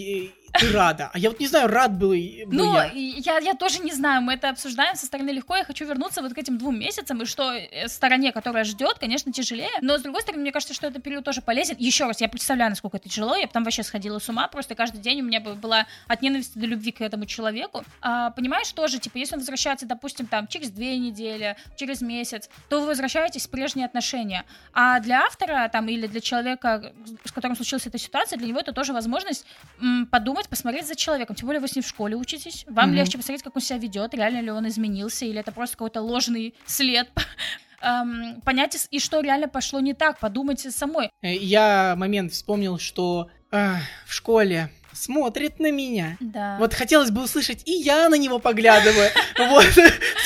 ты 0.53 0.73
рада, 0.73 1.11
а 1.13 1.19
я 1.19 1.29
вот 1.31 1.41
не 1.41 1.47
знаю, 1.47 1.69
рад 1.69 1.97
был, 1.99 2.13
и- 2.13 2.45
Ну, 2.47 2.75
я. 2.75 2.91
я, 2.93 3.39
я 3.39 3.55
тоже 3.55 3.81
не 3.81 3.93
знаю, 3.93 4.23
мы 4.23 4.35
это 4.35 4.49
обсуждаем 4.51 4.97
со 4.97 5.07
стороны 5.07 5.31
легко, 5.31 5.57
я 5.57 5.65
хочу 5.65 5.85
вернуться 5.87 6.23
вот 6.23 6.33
к 6.35 6.39
этим 6.39 6.59
двум 6.59 6.79
месяцам, 6.79 7.23
и 7.23 7.27
что 7.27 7.53
э, 7.53 7.89
стороне, 7.89 8.33
которая 8.33 8.65
ждет, 8.65 8.99
конечно, 8.99 9.33
тяжелее, 9.33 9.71
но 9.83 9.99
с 9.99 10.03
другой 10.03 10.23
стороны, 10.23 10.43
мне 10.43 10.53
кажется, 10.53 10.75
что 10.75 10.87
этот 10.87 11.03
период 11.03 11.25
тоже 11.25 11.43
полезен. 11.43 11.77
Еще 11.79 12.05
раз, 12.07 12.21
я 12.21 12.29
представляю, 12.29 12.71
насколько 12.71 12.97
это 12.97 13.09
тяжело, 13.09 13.37
я 13.37 13.47
там 13.47 13.65
вообще 13.65 13.83
сходила 13.83 14.19
с 14.19 14.29
ума, 14.29 14.49
просто 14.49 14.75
каждый 14.75 15.01
день 15.01 15.21
у 15.21 15.25
меня 15.25 15.41
бы 15.41 15.55
была 15.55 15.87
от 16.07 16.23
ненависти 16.23 16.59
до 16.59 16.67
любви 16.67 16.93
к 16.93 17.01
этому 17.01 17.27
человеку. 17.27 17.85
А, 18.01 18.31
понимаешь, 18.31 18.71
тоже, 18.73 18.99
типа, 18.99 19.19
если 19.19 19.35
он 19.35 19.41
возвращается, 19.41 19.87
допустим, 19.87 20.27
там, 20.27 20.47
через 20.47 20.71
две 20.71 20.97
недели, 20.99 21.57
через 21.77 22.01
месяц, 22.01 22.49
то 22.69 22.81
вы 22.81 22.87
возвращаетесь 22.87 23.47
в 23.47 23.51
прежние 23.51 23.87
отношения. 23.87 24.45
А 24.73 25.01
для 25.01 25.23
автора, 25.25 25.69
там, 25.73 25.89
или 25.89 26.07
для 26.07 26.21
человека, 26.21 26.93
с 27.25 27.33
которым 27.33 27.57
случилась 27.57 27.87
эта 27.87 27.99
ситуация, 27.99 28.39
для 28.39 28.49
него 28.49 28.61
это 28.61 28.73
тоже 28.73 28.93
возможность 28.93 29.45
м, 29.81 30.07
подумать, 30.07 30.38
посмотреть 30.47 30.87
за 30.87 30.95
человеком. 30.95 31.35
Тем 31.35 31.47
более 31.47 31.61
вы 31.61 31.67
с 31.69 31.75
ним 31.75 31.83
в 31.83 31.89
школе 31.89 32.15
учитесь. 32.17 32.65
Вам 32.69 32.91
Мгм. 32.91 32.97
легче 32.99 33.19
посмотреть, 33.19 33.43
как 33.43 33.57
он 33.57 33.63
себя 33.63 33.79
ведет, 33.79 34.15
реально 34.15 34.41
ли 34.41 34.51
он 34.51 34.69
изменился, 34.69 35.25
или 35.25 35.41
это 35.41 35.51
просто 35.53 35.77
какой-то 35.77 36.01
ложный 36.01 36.55
след. 36.67 37.09
Эм, 37.81 38.41
понять, 38.45 38.89
и 38.91 38.99
что 38.99 39.21
реально 39.21 39.49
пошло 39.49 39.79
не 39.81 39.95
так, 39.95 40.19
подумать 40.19 40.61
самой. 40.75 41.11
Э, 41.23 41.33
Я 41.35 41.95
момент 41.97 42.33
вспомнил, 42.33 42.79
что 42.79 43.31
э, 43.53 43.75
в 44.07 44.13
школе 44.13 44.71
смотрит 44.99 45.61
на 45.61 45.71
меня. 45.71 46.17
Да. 46.21 46.57
Вот 46.59 46.75
хотелось 46.75 47.11
бы 47.11 47.23
услышать, 47.23 47.63
и 47.67 47.73
я 47.73 48.09
на 48.09 48.17
него 48.17 48.39
поглядываю. 48.39 49.11
Вот, 49.39 49.65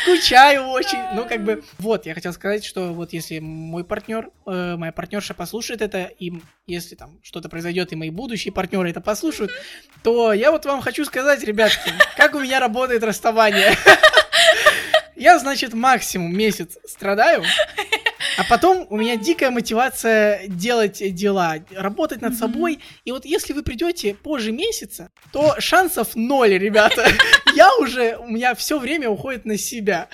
скучаю 0.02 0.68
очень. 0.68 0.98
Ну, 1.14 1.26
как 1.26 1.44
бы, 1.44 1.62
вот, 1.78 2.06
я 2.06 2.14
хотел 2.14 2.32
сказать, 2.32 2.64
что 2.64 2.92
вот 2.94 3.12
если 3.12 3.40
мой 3.40 3.84
партнер, 3.84 4.30
э, 4.46 4.76
моя 4.76 4.90
партнерша 4.90 5.34
послушает 5.34 5.82
это, 5.82 6.04
и 6.04 6.32
если 6.66 6.94
там 6.94 7.18
что-то 7.22 7.50
произойдет, 7.50 7.92
и 7.92 7.96
мои 7.96 8.10
будущие 8.10 8.52
партнеры 8.52 8.88
это 8.88 9.02
послушают, 9.02 9.52
то 10.02 10.32
я 10.32 10.50
вот 10.50 10.64
вам 10.64 10.80
хочу 10.80 11.04
сказать, 11.04 11.44
ребятки, 11.44 11.92
как 12.16 12.34
у 12.34 12.40
меня 12.40 12.58
работает 12.58 13.04
расставание. 13.04 13.76
Я, 15.14 15.38
значит, 15.38 15.74
максимум 15.74 16.36
месяц 16.36 16.78
страдаю, 16.88 17.44
а 18.36 18.44
потом 18.44 18.86
у 18.90 18.96
меня 18.96 19.16
дикая 19.16 19.50
мотивация 19.50 20.46
делать 20.48 21.02
дела, 21.14 21.56
работать 21.70 22.20
над 22.20 22.34
собой. 22.36 22.80
И 23.04 23.12
вот 23.12 23.24
если 23.24 23.52
вы 23.52 23.62
придете 23.62 24.14
позже 24.14 24.52
месяца, 24.52 25.10
то 25.32 25.54
шансов 25.58 26.14
ноль, 26.14 26.58
ребята. 26.58 27.06
Я 27.54 27.74
уже, 27.76 28.16
у 28.16 28.28
меня 28.28 28.54
все 28.54 28.78
время 28.78 29.08
уходит 29.10 29.44
на 29.44 29.58
себя. 29.58 30.08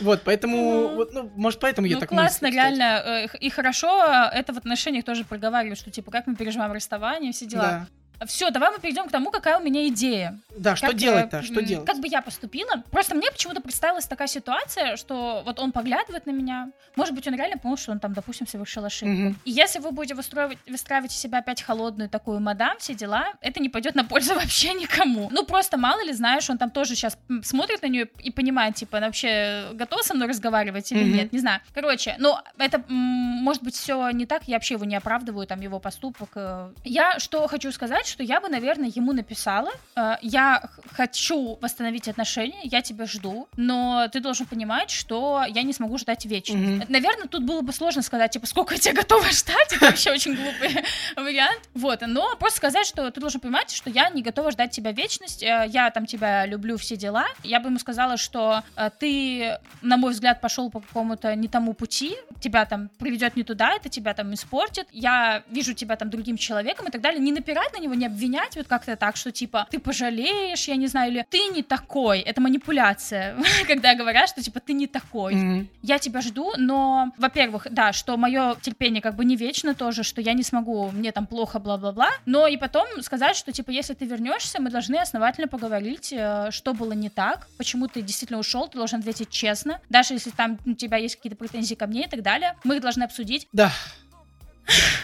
Вот, 0.00 0.22
поэтому, 0.24 0.88
вот, 0.88 1.12
ну, 1.14 1.30
может, 1.36 1.58
поэтому 1.60 1.86
я 1.86 1.94
ну, 1.94 2.00
так 2.00 2.10
классно, 2.10 2.48
мыслю, 2.48 2.60
реально. 2.60 3.02
э, 3.32 3.38
И 3.40 3.48
хорошо 3.48 4.04
э, 4.04 4.36
это 4.38 4.52
в 4.52 4.58
отношениях 4.58 5.04
тоже 5.04 5.24
проговаривают, 5.24 5.78
что, 5.78 5.90
типа, 5.90 6.10
как 6.10 6.26
мы 6.26 6.36
переживаем 6.36 6.72
расставание, 6.72 7.32
все 7.32 7.46
дела. 7.46 7.62
Да. 7.62 7.86
Все, 8.26 8.50
давай 8.50 8.70
мы 8.70 8.78
перейдем 8.78 9.06
к 9.08 9.10
тому, 9.10 9.30
какая 9.30 9.58
у 9.58 9.62
меня 9.62 9.86
идея. 9.88 10.38
Да, 10.56 10.76
что 10.76 10.88
Как, 10.88 10.96
делать-то? 10.96 11.38
э, 11.38 11.42
Что 11.42 11.62
делать? 11.62 11.86
Как 11.86 11.98
бы 11.98 12.08
я 12.08 12.22
поступила? 12.22 12.82
Просто 12.90 13.14
мне 13.14 13.30
почему-то 13.30 13.60
представилась 13.60 14.06
такая 14.06 14.28
ситуация, 14.28 14.96
что 14.96 15.42
вот 15.44 15.58
он 15.58 15.72
поглядывает 15.72 16.26
на 16.26 16.30
меня. 16.30 16.70
Может 16.96 17.14
быть, 17.14 17.26
он 17.26 17.34
реально 17.34 17.58
понял, 17.58 17.76
что 17.76 17.92
он 17.92 18.00
там, 18.00 18.12
допустим, 18.12 18.46
совершил 18.46 18.84
ошибку. 18.84 19.12
Мгм. 19.14 19.36
И 19.44 19.50
если 19.50 19.78
вы 19.78 19.90
будете 19.92 20.14
выстраивать, 20.14 20.58
выстраивать 20.68 21.12
из 21.12 21.16
себя 21.18 21.38
опять 21.38 21.62
холодную 21.62 22.08
такую 22.10 22.40
мадам, 22.40 22.76
все 22.78 22.94
дела, 22.94 23.32
это 23.40 23.60
не 23.60 23.68
пойдет 23.68 23.94
на 23.94 24.04
пользу 24.04 24.34
вообще 24.34 24.74
никому. 24.74 25.28
Ну, 25.32 25.44
просто 25.44 25.76
мало 25.78 26.02
ли, 26.04 26.12
знаешь, 26.12 26.48
он 26.50 26.58
там 26.58 26.70
тоже 26.70 26.94
сейчас 26.94 27.16
смотрит 27.42 27.82
на 27.82 27.86
нее 27.86 28.08
и 28.22 28.30
понимает, 28.30 28.74
типа, 28.74 28.98
она 28.98 29.06
вообще 29.06 29.68
готова 29.72 30.02
со 30.02 30.14
мной 30.14 30.28
разговаривать 30.28 30.90
или 30.92 31.02
Мгм. 31.04 31.12
нет, 31.14 31.32
не 31.32 31.38
знаю. 31.38 31.60
Короче, 31.74 32.14
ну, 32.18 32.36
это, 32.58 32.82
может 32.88 33.62
быть, 33.62 33.74
все 33.74 34.10
не 34.10 34.26
так, 34.26 34.42
я 34.46 34.56
вообще 34.56 34.74
его 34.74 34.84
не 34.84 34.96
оправдываю, 34.96 35.46
там, 35.46 35.60
его 35.60 35.78
поступок. 35.80 36.28
э. 36.34 36.70
Я 36.84 37.18
что 37.18 37.46
хочу 37.48 37.72
сказать, 37.72 38.06
что 38.12 38.22
я 38.22 38.40
бы, 38.40 38.48
наверное, 38.48 38.92
ему 38.94 39.12
написала, 39.12 39.70
э, 39.96 40.16
я 40.20 40.68
хочу 40.92 41.58
восстановить 41.60 42.08
отношения, 42.08 42.60
я 42.64 42.82
тебя 42.82 43.06
жду, 43.06 43.48
но 43.56 44.06
ты 44.12 44.20
должен 44.20 44.46
понимать, 44.46 44.90
что 44.90 45.44
я 45.48 45.62
не 45.62 45.72
смогу 45.72 45.96
ждать 45.96 46.26
вечно. 46.26 46.56
Мгм. 46.56 46.84
Наверное, 46.88 47.26
тут 47.26 47.44
было 47.44 47.62
бы 47.62 47.72
сложно 47.72 48.02
сказать, 48.02 48.30
типа, 48.32 48.46
сколько 48.46 48.74
я 48.74 48.80
тебя 48.80 49.02
готова 49.02 49.24
ждать, 49.30 49.72
это 49.72 49.86
вообще 49.86 50.12
очень 50.12 50.34
глупый 50.34 50.84
вариант. 51.16 51.62
Вот, 51.74 52.02
но 52.06 52.36
просто 52.36 52.58
сказать, 52.58 52.86
что 52.86 53.10
ты 53.10 53.20
должен 53.20 53.40
понимать, 53.40 53.70
что 53.70 53.88
я 53.88 54.10
не 54.10 54.22
готова 54.22 54.50
ждать 54.50 54.70
тебя 54.72 54.92
вечность, 54.92 55.42
э, 55.42 55.64
я 55.68 55.90
там 55.90 56.04
тебя 56.04 56.44
люблю, 56.44 56.76
все 56.76 56.96
дела. 56.96 57.24
Я 57.42 57.60
бы 57.60 57.68
ему 57.68 57.78
сказала, 57.78 58.18
что 58.18 58.62
э, 58.76 58.90
ты, 58.98 59.58
на 59.80 59.96
мой 59.96 60.12
взгляд, 60.12 60.42
пошел 60.42 60.70
по 60.70 60.80
какому-то 60.80 61.34
не 61.34 61.48
тому 61.48 61.72
пути, 61.72 62.14
тебя 62.40 62.66
там 62.66 62.90
приведет 62.98 63.36
не 63.36 63.42
туда, 63.42 63.74
это 63.74 63.88
тебя 63.88 64.12
там 64.12 64.34
испортит, 64.34 64.86
я 64.92 65.42
вижу 65.48 65.72
тебя 65.72 65.96
там 65.96 66.10
другим 66.10 66.36
человеком 66.36 66.88
и 66.88 66.90
так 66.90 67.00
далее. 67.00 67.20
Не 67.20 67.32
напирать 67.32 67.72
на 67.72 67.78
него, 67.78 67.91
не 67.94 68.06
обвинять 68.06 68.56
вот 68.56 68.66
как-то 68.66 68.96
так, 68.96 69.16
что 69.16 69.30
типа, 69.32 69.66
ты 69.70 69.78
пожалеешь, 69.78 70.68
я 70.68 70.76
не 70.76 70.86
знаю, 70.86 71.12
или 71.12 71.26
ты 71.28 71.38
не 71.48 71.62
такой. 71.62 72.20
Это 72.20 72.40
манипуляция, 72.40 73.36
когда 73.66 73.94
говорят, 73.94 74.28
что 74.28 74.42
типа, 74.42 74.60
ты 74.60 74.72
не 74.72 74.86
такой 74.86 75.34
Мгм. 75.34 75.68
я 75.82 75.98
тебя 75.98 76.20
жду, 76.20 76.52
но, 76.56 77.12
во-первых, 77.18 77.66
да, 77.70 77.92
что 77.92 78.16
мое 78.16 78.56
терпение 78.60 79.02
как 79.02 79.14
бы 79.16 79.24
не 79.24 79.36
вечно 79.36 79.74
тоже, 79.74 80.02
что 80.02 80.20
я 80.20 80.32
не 80.32 80.42
смогу, 80.42 80.90
мне 80.90 81.12
там 81.12 81.26
плохо, 81.26 81.58
бла-бла-бла, 81.58 82.10
но 82.26 82.46
и 82.46 82.56
потом 82.56 82.86
сказать, 83.02 83.36
что, 83.36 83.52
типа, 83.52 83.70
если 83.70 83.94
ты 83.94 84.04
вернешься, 84.06 84.60
мы 84.60 84.70
должны 84.70 84.96
основательно 84.96 85.48
поговорить, 85.48 86.12
э, 86.12 86.48
что 86.50 86.74
было 86.74 86.92
не 86.92 87.08
так, 87.10 87.48
почему 87.58 87.88
ты 87.88 88.02
действительно 88.02 88.38
ушел, 88.38 88.68
ты 88.68 88.78
должен 88.78 89.00
ответить 89.00 89.30
честно, 89.30 89.80
даже 89.88 90.14
если 90.14 90.30
там 90.30 90.58
у 90.66 90.74
тебя 90.74 90.96
есть 90.96 91.16
какие-то 91.16 91.36
претензии 91.36 91.74
ко 91.74 91.86
мне 91.86 92.04
и 92.04 92.08
так 92.08 92.22
далее, 92.22 92.56
мы 92.64 92.76
их 92.76 92.82
должны 92.82 93.02
обсудить. 93.04 93.48
Да. 93.52 93.70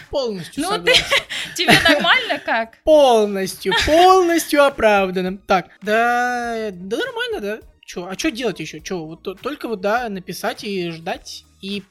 Полностью 0.09 0.63
Ну, 0.63 0.83
ты-. 0.83 0.93
Тебе 1.55 1.73
нормально 1.87 2.39
как? 2.43 2.77
Полностью, 2.83 3.73
полностью 3.85 4.63
оправданным. 4.63 5.37
Так, 5.39 5.69
да, 5.81 6.69
да 6.71 6.97
нормально, 6.97 7.39
да. 7.41 7.59
Чё, 7.85 8.07
а 8.07 8.17
что 8.17 8.31
делать 8.31 8.59
еще? 8.59 8.79
Че, 8.81 8.97
вот 9.05 9.23
то- 9.23 9.33
только 9.35 9.67
вот, 9.67 9.81
да, 9.81 10.07
написать 10.09 10.63
и 10.63 10.89
ждать, 10.91 11.43
и 11.61 11.83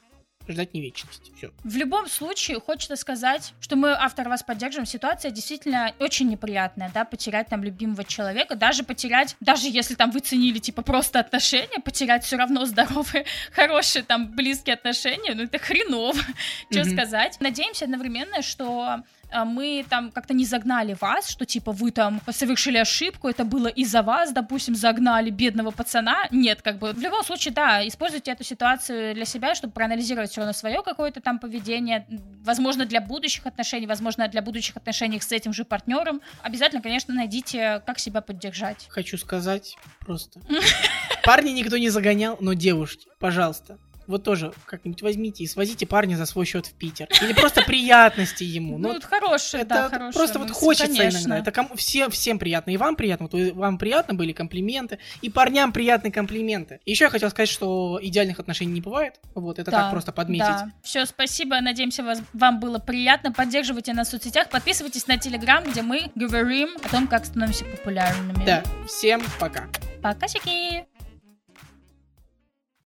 ждать 0.52 0.74
не 0.74 0.80
вечности. 0.80 1.32
Все. 1.36 1.50
В 1.64 1.76
любом 1.76 2.08
случае, 2.08 2.60
хочется 2.60 2.96
сказать, 2.96 3.54
что 3.60 3.76
мы, 3.76 3.92
автор, 3.92 4.28
вас 4.28 4.42
поддерживаем. 4.42 4.86
Ситуация 4.86 5.30
действительно 5.30 5.94
очень 5.98 6.28
неприятная, 6.28 6.90
да, 6.92 7.04
потерять 7.04 7.48
там 7.48 7.62
любимого 7.62 8.04
человека, 8.04 8.56
даже 8.56 8.82
потерять, 8.82 9.36
даже 9.40 9.68
если 9.68 9.94
там 9.94 10.10
вы 10.10 10.20
ценили, 10.20 10.58
типа, 10.58 10.82
просто 10.82 11.20
отношения, 11.20 11.80
потерять 11.80 12.24
все 12.24 12.36
равно 12.36 12.64
здоровые, 12.64 13.24
хорошие 13.52 14.02
там 14.02 14.30
близкие 14.30 14.74
отношения, 14.74 15.34
ну 15.34 15.44
это 15.44 15.58
хреново, 15.58 16.20
что 16.70 16.84
сказать. 16.84 17.36
Надеемся 17.40 17.84
одновременно, 17.84 18.42
что 18.42 19.02
мы 19.32 19.84
там 19.88 20.10
как-то 20.10 20.34
не 20.34 20.44
загнали 20.44 20.96
вас, 21.00 21.28
что 21.28 21.44
типа 21.44 21.72
вы 21.72 21.90
там 21.90 22.20
совершили 22.30 22.78
ошибку, 22.78 23.28
это 23.28 23.44
было 23.44 23.68
из-за 23.68 24.02
вас, 24.02 24.32
допустим, 24.32 24.74
загнали 24.74 25.30
бедного 25.30 25.70
пацана. 25.70 26.28
Нет, 26.30 26.62
как 26.62 26.78
бы 26.78 26.92
в 26.92 26.98
любом 26.98 27.24
случае, 27.24 27.54
да, 27.54 27.86
используйте 27.86 28.32
эту 28.32 28.44
ситуацию 28.44 29.14
для 29.14 29.24
себя, 29.24 29.54
чтобы 29.54 29.72
проанализировать 29.72 30.30
все 30.30 30.40
равно 30.40 30.52
свое 30.52 30.82
какое-то 30.82 31.20
там 31.20 31.38
поведение, 31.38 32.06
возможно, 32.44 32.86
для 32.86 33.00
будущих 33.00 33.46
отношений, 33.46 33.86
возможно, 33.86 34.28
для 34.28 34.42
будущих 34.42 34.76
отношений 34.76 35.20
с 35.20 35.32
этим 35.32 35.52
же 35.52 35.64
партнером. 35.64 36.20
Обязательно, 36.42 36.82
конечно, 36.82 37.14
найдите, 37.14 37.82
как 37.86 37.98
себя 37.98 38.20
поддержать. 38.20 38.86
Хочу 38.88 39.18
сказать 39.18 39.76
просто. 40.00 40.40
Парни 41.24 41.50
никто 41.50 41.76
не 41.76 41.90
загонял, 41.90 42.36
но 42.40 42.54
девушки, 42.54 43.08
пожалуйста, 43.18 43.78
вот 44.08 44.24
тоже 44.24 44.52
как-нибудь 44.64 45.02
возьмите 45.02 45.44
и 45.44 45.46
свозите 45.46 45.86
парня 45.86 46.16
за 46.16 46.26
свой 46.26 46.46
счет 46.46 46.66
в 46.66 46.72
Питер. 46.72 47.08
Или 47.22 47.32
просто 47.34 47.62
приятности 47.62 48.42
ему. 48.42 48.78
Ну, 48.78 48.92
это 48.94 49.06
хорошая, 49.06 49.62
это 49.62 49.74
да, 49.74 49.88
хорошая 49.88 50.12
просто 50.12 50.38
вот 50.38 50.50
хочется 50.50 51.08
иногда. 51.08 51.38
Это 51.38 51.76
все, 51.76 52.08
всем 52.08 52.38
приятно. 52.38 52.70
И 52.70 52.76
вам 52.76 52.96
приятно. 52.96 53.28
Вы- 53.30 53.52
вам 53.52 53.78
приятно 53.78 54.14
были 54.14 54.32
комплименты. 54.32 54.98
И 55.20 55.30
парням 55.30 55.72
приятные 55.72 56.10
комплименты. 56.10 56.80
Еще 56.86 57.04
я 57.04 57.10
хотел 57.10 57.30
сказать, 57.30 57.48
что 57.48 57.98
идеальных 58.02 58.40
отношений 58.40 58.72
не 58.72 58.80
бывает. 58.80 59.20
Вот, 59.34 59.58
это 59.58 59.70
так 59.70 59.90
просто 59.90 60.12
подметить. 60.12 60.46
Да. 60.46 60.72
Все, 60.82 61.04
спасибо. 61.06 61.60
Надеемся, 61.60 62.02
вам 62.32 62.60
было 62.60 62.78
приятно. 62.78 63.32
Поддерживайте 63.32 63.92
нас 63.92 64.08
в 64.08 64.10
соцсетях. 64.12 64.48
Подписывайтесь 64.48 65.06
на 65.06 65.18
Телеграм, 65.18 65.62
где 65.64 65.82
мы 65.82 66.10
говорим 66.14 66.70
о 66.82 66.88
том, 66.88 67.06
как 67.06 67.26
становимся 67.26 67.64
популярными. 67.66 68.44
Да. 68.44 68.62
Всем 68.86 69.22
пока. 69.38 69.68
Пока, 70.02 70.28
сики! 70.28 70.87